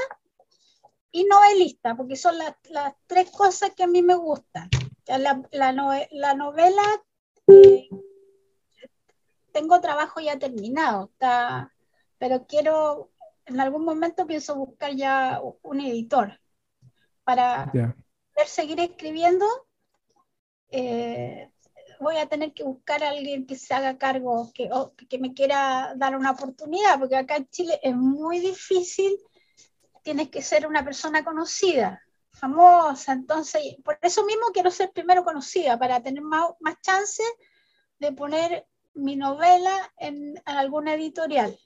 y 1.12 1.24
novelista, 1.24 1.94
porque 1.94 2.16
son 2.16 2.36
las, 2.38 2.54
las, 2.70 2.94
tres 3.06 3.30
cosas 3.30 3.70
que 3.76 3.84
a 3.84 3.86
mí 3.86 4.02
me 4.02 4.16
gustan. 4.16 4.68
La, 5.06 5.40
la, 5.52 6.08
la 6.10 6.34
novela, 6.34 6.82
eh, 7.46 7.88
tengo 9.52 9.80
trabajo 9.80 10.20
ya 10.20 10.38
terminado, 10.38 11.10
está, 11.12 11.72
pero 12.18 12.46
quiero 12.46 13.10
en 13.46 13.60
algún 13.60 13.84
momento 13.84 14.26
pienso 14.26 14.56
buscar 14.56 14.94
ya 14.94 15.40
un 15.62 15.80
editor 15.80 16.38
para 17.24 17.70
poder 17.72 18.48
seguir 18.48 18.80
escribiendo. 18.80 19.46
Eh, 20.68 21.50
voy 22.00 22.16
a 22.16 22.26
tener 22.26 22.52
que 22.52 22.64
buscar 22.64 23.02
a 23.02 23.10
alguien 23.10 23.46
que 23.46 23.56
se 23.56 23.72
haga 23.72 23.96
cargo, 23.96 24.50
que, 24.52 24.68
que 25.08 25.18
me 25.18 25.32
quiera 25.32 25.94
dar 25.96 26.16
una 26.16 26.32
oportunidad, 26.32 26.98
porque 26.98 27.16
acá 27.16 27.36
en 27.36 27.48
Chile 27.48 27.78
es 27.82 27.94
muy 27.94 28.40
difícil, 28.40 29.16
tienes 30.02 30.28
que 30.28 30.42
ser 30.42 30.66
una 30.66 30.84
persona 30.84 31.24
conocida, 31.24 32.02
famosa, 32.36 33.12
entonces, 33.12 33.76
por 33.84 33.98
eso 34.02 34.24
mismo 34.24 34.46
quiero 34.52 34.70
ser 34.70 34.90
primero 34.92 35.24
conocida, 35.24 35.78
para 35.78 36.02
tener 36.02 36.22
más, 36.22 36.50
más 36.60 36.80
chance 36.82 37.22
de 37.98 38.12
poner 38.12 38.66
mi 38.94 39.16
novela 39.16 39.72
en, 39.98 40.34
alguna 40.44 40.94
editorial. 40.94 41.56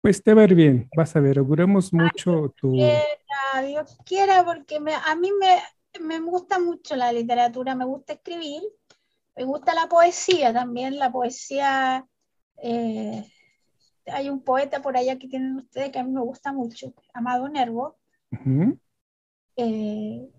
Pues 0.00 0.22
te 0.22 0.34
va 0.34 0.42
a 0.42 0.44
ir 0.44 0.54
bien, 0.54 0.88
vas 0.96 1.16
a 1.16 1.20
ver, 1.20 1.38
auguremos 1.38 1.92
mucho 1.92 2.54
tu... 2.56 2.72
Dios 2.72 3.98
quiera, 4.04 4.44
porque 4.44 4.78
me, 4.78 4.94
a 4.94 5.14
mí 5.16 5.30
me, 5.32 5.58
me 6.00 6.20
gusta 6.20 6.58
mucho 6.58 6.94
la 6.94 7.12
literatura, 7.12 7.74
me 7.74 7.84
gusta 7.84 8.12
escribir, 8.12 8.62
me 9.36 9.44
gusta 9.44 9.74
la 9.74 9.88
poesía 9.88 10.52
también, 10.52 10.98
la 10.98 11.10
poesía, 11.10 12.06
eh, 12.62 13.24
hay 14.06 14.28
un 14.28 14.42
poeta 14.42 14.80
por 14.80 14.96
allá 14.96 15.18
que 15.18 15.28
tienen 15.28 15.56
ustedes 15.56 15.90
que 15.90 15.98
a 15.98 16.04
mí 16.04 16.12
me 16.12 16.20
gusta 16.20 16.52
mucho, 16.52 16.92
Amado 17.14 17.48
Nervo, 17.48 17.96
eh, 19.58 20.30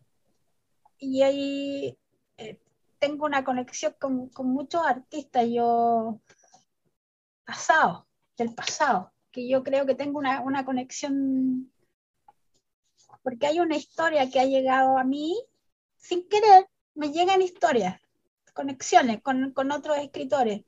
y 0.97 1.21
ahí 1.21 1.97
eh, 2.37 2.59
tengo 2.99 3.25
una 3.25 3.43
conexión 3.43 3.95
con, 3.99 4.31
muchos 4.45 4.85
artistas, 4.85 5.45
yo 5.49 6.21
pasado, 7.45 8.07
del 8.37 8.55
pasado, 8.55 9.11
que 9.31 9.47
yo 9.47 9.63
creo 9.63 9.85
que 9.85 9.95
tengo 9.95 10.19
una, 10.19 10.41
una 10.41 10.65
conexión 10.65 11.71
porque 13.23 13.47
hay 13.47 13.59
una 13.59 13.75
historia 13.75 14.29
que 14.29 14.39
ha 14.39 14.45
llegado 14.45 14.97
a 14.97 15.03
mí 15.03 15.35
sin 15.97 16.27
querer, 16.29 16.69
me 16.95 17.11
llegan 17.11 17.41
historias, 17.41 17.99
conexiones 18.53 19.21
con, 19.21 19.51
con 19.51 19.71
otros 19.71 19.97
escritores. 19.97 20.63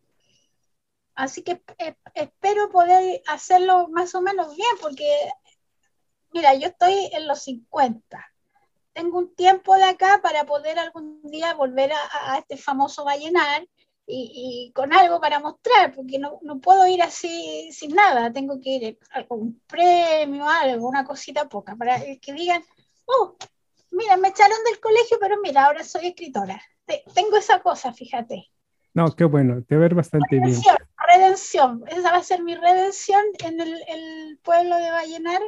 Así 1.15 1.43
que 1.43 1.63
eh, 1.77 1.95
espero 2.13 2.69
poder 2.69 3.21
hacerlo 3.27 3.87
más 3.89 4.13
o 4.15 4.21
menos 4.21 4.55
bien, 4.55 4.75
porque, 4.81 5.05
mira, 6.31 6.53
yo 6.55 6.67
estoy 6.67 7.09
en 7.13 7.27
los 7.27 7.41
50. 7.43 8.30
Tengo 8.93 9.17
un 9.19 9.33
tiempo 9.35 9.75
de 9.75 9.83
acá 9.83 10.19
para 10.21 10.45
poder 10.45 10.77
algún 10.79 11.21
día 11.23 11.53
volver 11.53 11.91
a, 11.93 12.33
a 12.33 12.39
este 12.39 12.57
famoso 12.57 13.05
Vallenar 13.05 13.65
y, 14.13 14.71
con 14.75 14.93
algo 14.93 15.19
para 15.19 15.39
mostrar, 15.39 15.93
porque 15.93 16.19
no, 16.19 16.39
no, 16.41 16.59
puedo 16.59 16.85
ir 16.87 17.01
así 17.01 17.69
sin 17.71 17.93
nada, 17.95 18.31
tengo 18.31 18.59
que 18.59 18.69
ir 18.69 18.99
con 19.27 19.41
un 19.41 19.61
premio, 19.67 20.47
algo, 20.47 20.87
una 20.87 21.05
cosita 21.05 21.47
poca, 21.47 21.75
para 21.75 21.99
que 21.99 22.33
digan, 22.33 22.63
oh, 23.05 23.35
mira, 23.91 24.17
me 24.17 24.29
echaron 24.29 24.57
del 24.65 24.79
colegio, 24.79 25.17
pero 25.19 25.37
mira, 25.41 25.65
ahora 25.65 25.83
soy 25.83 26.07
escritora. 26.07 26.61
tengo 27.13 27.37
esa 27.37 27.61
cosa, 27.61 27.93
fíjate. 27.93 28.49
No, 28.93 29.15
qué 29.15 29.23
bueno, 29.23 29.63
te 29.63 29.77
ver 29.77 29.95
bastante 29.95 30.35
redención, 30.35 30.75
bien. 30.77 31.21
Redención, 31.21 31.83
esa 31.87 32.11
va 32.11 32.17
a 32.17 32.23
ser 32.23 32.43
mi 32.43 32.55
redención 32.55 33.23
en 33.43 33.61
el, 33.61 33.81
el 33.87 34.39
pueblo 34.43 34.75
de 34.75 34.91
Vallenar, 34.91 35.41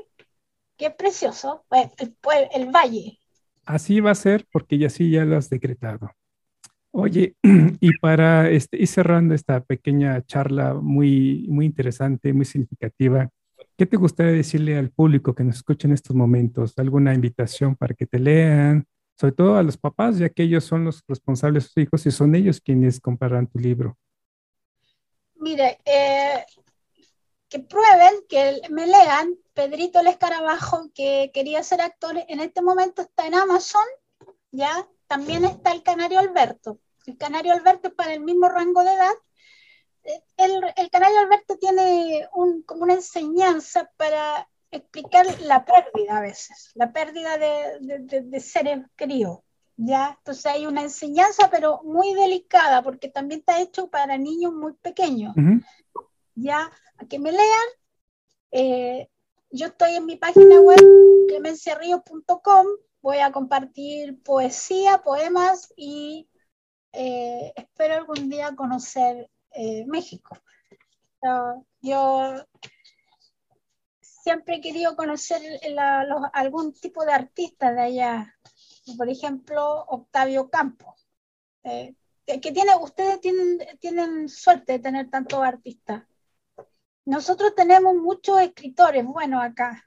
que 0.78 0.88
es 0.88 0.96
precioso, 0.96 1.66
el, 1.72 1.92
el, 1.98 2.16
el 2.54 2.72
valle. 2.72 3.20
Así 3.66 4.00
va 4.00 4.12
a 4.12 4.16
ser 4.16 4.46
porque 4.52 4.78
ya 4.78 4.90
sí 4.90 5.10
ya 5.10 5.26
lo 5.26 5.38
has 5.38 5.50
decretado. 5.50 6.12
Oye, 6.92 7.36
y 7.80 7.98
para 7.98 8.50
este, 8.50 8.78
ir 8.78 8.88
cerrando 8.88 9.34
esta 9.34 9.64
pequeña 9.64 10.22
charla 10.26 10.76
muy, 10.76 11.48
muy 11.50 11.66
interesante, 11.66 12.34
muy 12.34 12.46
significativa, 12.46 13.30
¿qué 13.78 13.86
te 13.86 13.98
gustaría 13.98 14.34
decirle 14.34 14.78
al 14.78 14.92
público 14.92 15.34
que 15.34 15.44
nos 15.44 15.56
escucha 15.56 15.88
en 15.88 15.94
estos 15.94 16.16
momentos? 16.16 16.74
¿Alguna 16.78 17.14
invitación 17.14 17.76
para 17.76 17.96
que 17.96 18.06
te 18.06 18.20
lean? 18.20 18.86
Sobre 19.16 19.34
todo 19.34 19.58
a 19.58 19.64
los 19.64 19.78
papás, 19.78 20.18
ya 20.20 20.30
que 20.30 20.44
ellos 20.44 20.64
son 20.64 20.86
los 20.86 21.04
responsables 21.08 21.64
de 21.64 21.70
sus 21.70 21.78
hijos 21.78 22.06
y 22.06 22.12
son 22.12 22.36
ellos 22.36 22.62
quienes 22.62 23.00
comprarán 23.00 23.48
tu 23.48 23.60
libro. 23.60 23.98
Mire, 25.36 25.80
eh, 25.86 26.46
que 27.54 27.60
prueben, 27.60 28.16
que 28.28 28.62
me 28.72 28.88
lean. 28.88 29.36
Pedrito 29.54 30.00
el 30.00 30.08
Escarabajo, 30.08 30.90
que 30.96 31.30
quería 31.32 31.62
ser 31.62 31.82
actor, 31.82 32.18
en 32.28 32.40
este 32.40 32.64
momento 32.64 33.04
está 33.04 33.28
en 33.28 33.36
Amazon, 33.36 33.86
¿ya? 34.50 34.88
También 35.06 35.46
está 35.46 35.72
el 35.72 35.84
Canario 35.84 36.18
Alberto. 36.18 36.80
El 37.06 37.16
Canario 37.16 37.54
Alberto 37.54 37.90
es 37.90 37.94
para 37.94 38.12
el 38.14 38.22
mismo 38.22 38.50
rango 38.50 38.84
de 38.84 38.94
edad. 38.94 39.14
El, 40.36 40.90
Canario 40.90 41.20
Alberto 41.20 41.56
tiene 41.60 42.28
como 42.66 42.84
una 42.84 42.96
enseñanza 42.96 43.88
para 43.98 44.50
explicar 44.72 45.28
la 45.42 45.64
pérdida 45.64 46.18
a 46.18 46.22
veces, 46.22 46.72
la 46.74 46.92
pérdida 46.92 47.38
de, 47.38 48.40
seres 48.40 48.80
queridos. 48.96 49.42
¿ya? 49.78 50.16
Entonces 50.18 50.48
hay 50.48 50.66
una 50.66 50.82
enseñanza, 50.82 51.52
pero 51.52 51.82
muy 51.84 52.16
delicada, 52.16 52.82
porque 52.82 53.10
también 53.10 53.42
está 53.42 53.62
hecho 53.62 53.92
para 53.92 54.18
niños 54.18 54.54
muy 54.54 54.74
pequeños. 54.74 55.36
¿Ya? 56.36 56.72
A 56.98 57.06
que 57.06 57.20
me 57.20 57.32
lean. 57.32 57.68
Eh, 58.52 59.10
yo 59.52 59.68
estoy 59.68 59.96
en 59.96 60.06
mi 60.06 60.16
página 60.16 60.60
web, 60.60 60.80
clemenciarríos.com, 61.28 62.68
voy 63.02 63.18
a 63.18 63.32
compartir 63.32 64.22
poesía, 64.24 65.02
poemas 65.04 65.74
y 65.76 66.30
eh, 66.92 67.54
espero 67.56 67.96
algún 67.96 68.30
día 68.30 68.56
conocer 68.56 69.30
eh, 69.52 69.86
México. 69.88 70.38
yo 71.82 72.34
siempre 74.02 74.56
he 74.56 74.62
querido 74.62 74.96
conocer 74.96 75.42
algún 76.34 76.74
tipo 76.74 77.06
de 77.06 77.14
artista 77.14 77.74
de 77.74 77.82
allá, 77.82 78.40
por 78.98 79.10
ejemplo, 79.10 79.86
Octavio 79.88 80.50
Campos. 80.50 81.08
Que 81.64 82.52
tiene, 82.52 82.76
ustedes 82.80 83.20
tienen, 83.20 83.58
tienen 83.80 84.30
suerte 84.30 84.74
de 84.74 84.80
tener 84.80 85.10
tantos 85.10 85.44
artistas. 85.44 86.04
Nosotros 87.06 87.54
tenemos 87.56 87.96
muchos 87.96 88.40
escritores 88.40 89.06
bueno, 89.06 89.42
acá. 89.42 89.84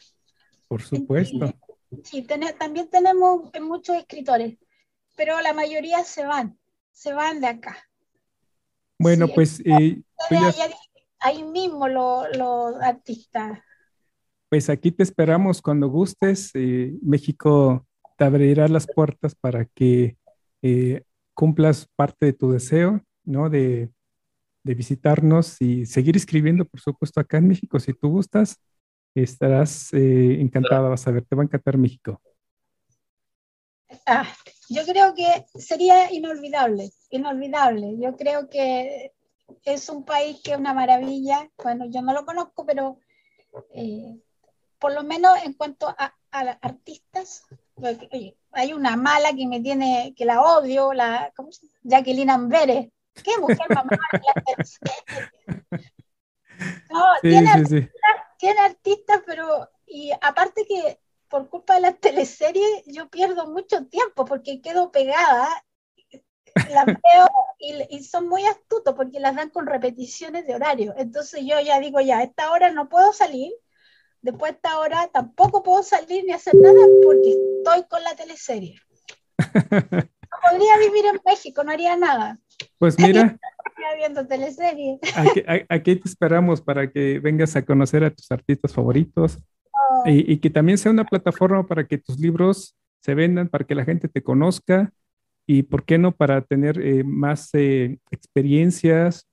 Por 0.68 0.82
supuesto. 0.82 1.52
Sí, 2.04 2.26
también 2.58 2.88
tenemos 2.90 3.50
muchos 3.60 3.96
escritores, 3.96 4.58
pero 5.16 5.40
la 5.40 5.52
mayoría 5.52 6.02
se 6.04 6.26
van, 6.26 6.58
se 6.90 7.12
van 7.12 7.40
de 7.40 7.46
acá. 7.46 7.76
Bueno, 8.98 9.28
pues... 9.28 9.60
Eh, 9.64 10.02
pues 10.28 10.56
ahí 11.20 11.42
mismo 11.42 11.88
los 11.88 12.76
artistas. 12.80 13.60
Pues 14.48 14.70
aquí 14.70 14.92
te 14.92 15.02
esperamos 15.02 15.60
cuando 15.60 15.88
gustes. 15.88 16.50
Eh, 16.54 16.94
México 17.02 17.86
te 18.16 18.24
abrirá 18.24 18.68
las 18.68 18.86
puertas 18.86 19.34
para 19.34 19.64
que 19.64 20.16
eh, 20.62 21.02
cumplas 21.34 21.88
parte 21.96 22.26
de 22.26 22.32
tu 22.32 22.52
deseo, 22.52 23.02
¿no? 23.24 23.50
De, 23.50 23.90
de 24.66 24.74
visitarnos 24.74 25.62
y 25.62 25.86
seguir 25.86 26.16
escribiendo, 26.16 26.64
por 26.64 26.80
supuesto, 26.80 27.20
acá 27.20 27.38
en 27.38 27.46
México. 27.46 27.78
Si 27.78 27.92
tú 27.94 28.10
gustas, 28.10 28.58
estarás 29.14 29.92
eh, 29.94 30.40
encantada, 30.40 30.88
vas 30.88 31.06
a 31.06 31.12
ver, 31.12 31.24
te 31.24 31.36
va 31.36 31.42
a 31.42 31.44
encantar 31.44 31.78
México. 31.78 32.20
Ah, 34.04 34.26
yo 34.68 34.84
creo 34.84 35.14
que 35.14 35.46
sería 35.54 36.12
inolvidable, 36.12 36.90
inolvidable. 37.10 37.96
Yo 37.98 38.16
creo 38.16 38.48
que 38.50 39.12
es 39.64 39.88
un 39.88 40.04
país 40.04 40.40
que 40.42 40.52
es 40.52 40.58
una 40.58 40.74
maravilla. 40.74 41.48
Bueno, 41.62 41.86
yo 41.88 42.02
no 42.02 42.12
lo 42.12 42.26
conozco, 42.26 42.66
pero 42.66 42.98
eh, 43.72 44.18
por 44.80 44.92
lo 44.92 45.04
menos 45.04 45.38
en 45.44 45.52
cuanto 45.52 45.88
a, 45.88 46.12
a 46.32 46.40
artistas, 46.60 47.44
hay 48.50 48.72
una 48.72 48.96
mala 48.96 49.32
que 49.32 49.46
me 49.46 49.60
tiene, 49.60 50.12
que 50.16 50.24
la 50.24 50.42
odio, 50.42 50.92
la. 50.92 51.32
Jacqueline 51.84 52.30
Amberes. 52.30 52.88
¿Qué 53.22 53.38
mujer 53.38 53.66
mamá? 53.70 53.98
no, 56.90 57.04
tiene, 57.22 57.66
sí, 57.66 57.88
tiene 58.38 58.60
artistas, 58.60 59.22
pero 59.26 59.68
y 59.86 60.12
aparte 60.20 60.66
que 60.66 61.00
por 61.28 61.48
culpa 61.48 61.74
de 61.74 61.80
las 61.80 62.00
teleseries 62.00 62.84
yo 62.86 63.08
pierdo 63.08 63.46
mucho 63.46 63.86
tiempo 63.86 64.24
porque 64.24 64.60
quedo 64.60 64.90
pegada, 64.90 65.48
las 66.70 66.86
veo 66.86 67.28
y, 67.58 68.02
son 68.04 68.28
muy 68.28 68.44
astutos 68.46 68.94
porque 68.94 69.20
las 69.20 69.36
dan 69.36 69.50
con 69.50 69.66
repeticiones 69.66 70.46
de 70.46 70.54
horario. 70.54 70.94
Entonces 70.96 71.42
yo 71.44 71.60
ya 71.60 71.80
digo, 71.80 72.00
ya, 72.00 72.18
a 72.18 72.22
esta 72.22 72.50
hora 72.50 72.70
no 72.70 72.88
puedo 72.88 73.12
salir, 73.12 73.52
después 74.22 74.52
de 74.52 74.56
esta 74.56 74.78
hora 74.78 75.08
tampoco 75.08 75.62
puedo 75.62 75.82
salir 75.82 76.24
ni 76.24 76.32
hacer 76.32 76.54
nada 76.54 76.86
porque 77.04 77.36
estoy 77.58 77.84
con 77.88 78.02
la 78.02 78.14
teleserie. 78.14 78.80
No 80.28 80.50
podría 80.50 80.76
vivir 80.78 81.06
en 81.06 81.20
México, 81.24 81.62
no 81.62 81.70
haría 81.70 81.96
nada. 81.96 82.38
Pues 82.78 82.98
mira, 82.98 83.38
viendo 83.96 84.26
teleseries. 84.26 85.00
Aquí, 85.68 85.96
te 85.96 86.08
esperamos 86.08 86.60
para 86.60 86.90
que 86.90 87.18
vengas 87.20 87.56
a 87.56 87.64
conocer 87.64 88.04
a 88.04 88.10
tus 88.10 88.30
artistas 88.30 88.72
favoritos 88.72 89.38
oh. 89.72 90.04
y, 90.06 90.38
que 90.38 90.50
también 90.50 90.78
sea 90.78 90.92
una 90.92 91.04
plataforma 91.04 91.66
para 91.66 91.86
que 91.86 91.98
tus 91.98 92.18
libros 92.18 92.76
se 93.02 93.14
vendan, 93.14 93.48
para 93.48 93.64
que 93.64 93.74
la 93.74 93.84
gente 93.84 94.08
te 94.08 94.22
conozca 94.22 94.92
y, 95.46 95.62
¿por 95.62 95.84
qué 95.84 95.98
no?, 95.98 96.12
para 96.12 96.42
tener 96.42 96.80
eh, 96.80 97.04
más 97.04 97.50
eh, 97.52 97.98
experiencias 98.10 99.26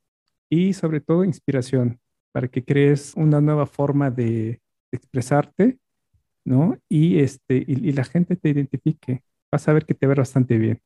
y 0.49 0.73
sobre 0.73 1.01
todo 1.01 1.23
inspiración, 1.23 1.99
para 2.31 2.47
que 2.47 2.63
crees 2.63 3.13
una 3.15 3.41
nueva 3.41 3.65
forma 3.65 4.11
de 4.11 4.61
expresarte, 4.91 5.79
¿no? 6.45 6.77
Y, 6.87 7.19
este, 7.19 7.57
y, 7.57 7.89
y 7.89 7.91
la 7.93 8.03
gente 8.03 8.35
te 8.35 8.49
identifique. 8.49 9.23
Vas 9.51 9.67
a 9.67 9.73
ver 9.73 9.85
que 9.85 9.95
te 9.95 10.05
ve 10.05 10.13
bastante 10.13 10.57
bien. 10.57 10.79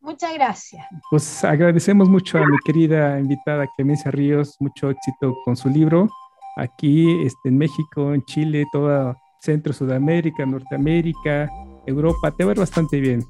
Muchas 0.00 0.32
gracias. 0.34 0.86
Pues 1.10 1.44
agradecemos 1.44 2.08
mucho 2.08 2.38
a 2.38 2.40
mi 2.40 2.56
querida 2.64 3.18
invitada 3.18 3.66
Clemencia 3.76 4.10
Ríos, 4.10 4.56
mucho 4.60 4.90
éxito 4.90 5.34
con 5.44 5.56
su 5.56 5.68
libro. 5.68 6.08
Aquí 6.56 7.22
este, 7.22 7.48
en 7.48 7.58
México, 7.58 8.14
en 8.14 8.24
Chile, 8.24 8.64
toda 8.72 9.16
Centro, 9.40 9.72
Sudamérica, 9.72 10.44
Norteamérica, 10.46 11.50
Europa, 11.86 12.30
te 12.30 12.44
va 12.44 12.54
bastante 12.54 13.00
bien. 13.00 13.24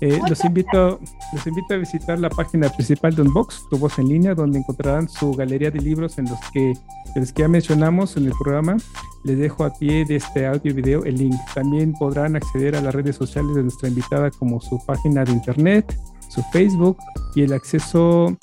Eh, 0.00 0.18
los, 0.28 0.42
invito, 0.44 0.98
los 1.32 1.46
invito 1.46 1.74
a 1.74 1.76
visitar 1.76 2.18
la 2.18 2.30
página 2.30 2.70
principal 2.70 3.14
de 3.14 3.22
Unbox, 3.22 3.68
tu 3.68 3.76
voz 3.76 3.98
en 3.98 4.08
línea, 4.08 4.34
donde 4.34 4.58
encontrarán 4.58 5.08
su 5.08 5.32
galería 5.32 5.70
de 5.70 5.80
libros 5.80 6.18
en 6.18 6.24
los 6.24 6.38
que, 6.52 6.72
los 7.14 7.32
que 7.32 7.42
ya 7.42 7.48
mencionamos 7.48 8.16
en 8.16 8.26
el 8.26 8.32
programa. 8.32 8.76
Les 9.22 9.38
dejo 9.38 9.64
a 9.64 9.72
pie 9.72 10.04
de 10.04 10.16
este 10.16 10.46
audio 10.46 10.70
y 10.70 10.74
video 10.74 11.04
el 11.04 11.16
link. 11.16 11.34
También 11.54 11.92
podrán 11.92 12.36
acceder 12.36 12.74
a 12.76 12.80
las 12.80 12.94
redes 12.94 13.16
sociales 13.16 13.54
de 13.54 13.62
nuestra 13.62 13.88
invitada 13.88 14.30
como 14.30 14.60
su 14.60 14.84
página 14.86 15.24
de 15.24 15.32
internet, 15.32 15.94
su 16.28 16.42
Facebook 16.52 16.96
y 17.34 17.42
el 17.42 17.52
acceso 17.52 18.36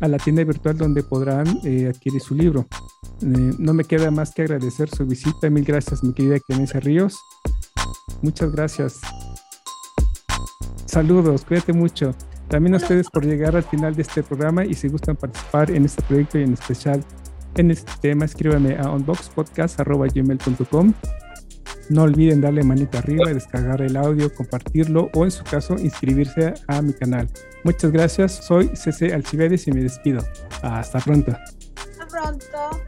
a 0.00 0.08
la 0.08 0.18
tienda 0.18 0.42
virtual 0.44 0.76
donde 0.76 1.02
podrán 1.02 1.46
eh, 1.64 1.92
adquirir 1.94 2.20
su 2.20 2.34
libro. 2.34 2.66
Eh, 3.22 3.52
no 3.58 3.74
me 3.74 3.84
queda 3.84 4.10
más 4.10 4.32
que 4.34 4.42
agradecer 4.42 4.88
su 4.88 5.06
visita. 5.06 5.48
Mil 5.50 5.64
gracias, 5.64 6.02
mi 6.02 6.12
querida 6.12 6.40
Clemencia 6.40 6.80
Ríos. 6.80 7.16
Muchas 8.22 8.52
gracias. 8.52 9.00
Saludos, 10.86 11.44
cuídate 11.44 11.72
mucho. 11.72 12.14
También 12.48 12.74
a 12.74 12.76
ustedes 12.76 13.08
por 13.10 13.24
llegar 13.24 13.56
al 13.56 13.64
final 13.64 13.94
de 13.94 14.02
este 14.02 14.22
programa 14.22 14.64
y 14.64 14.74
si 14.74 14.88
gustan 14.88 15.16
participar 15.16 15.70
en 15.70 15.84
este 15.84 16.02
proyecto 16.02 16.38
y 16.38 16.42
en 16.42 16.52
especial 16.52 17.04
en 17.56 17.70
este 17.70 17.92
tema, 18.00 18.24
escríbanme 18.24 18.76
a 18.78 18.90
unboxpodcast.gmail.com. 18.90 20.94
No 21.90 22.02
olviden 22.02 22.40
darle 22.40 22.62
manita 22.62 22.98
arriba, 22.98 23.32
descargar 23.32 23.82
el 23.82 23.96
audio, 23.96 24.34
compartirlo 24.34 25.10
o 25.14 25.24
en 25.24 25.30
su 25.30 25.44
caso 25.44 25.76
inscribirse 25.78 26.54
a 26.66 26.80
mi 26.80 26.94
canal. 26.94 27.28
Muchas 27.62 27.92
gracias, 27.92 28.32
soy 28.32 28.70
CC 28.74 29.12
Alcibedes 29.12 29.68
y 29.68 29.72
me 29.72 29.82
despido. 29.82 30.24
Hasta 30.62 30.98
pronto. 31.00 31.36
Hasta 31.76 32.06
pronto. 32.06 32.80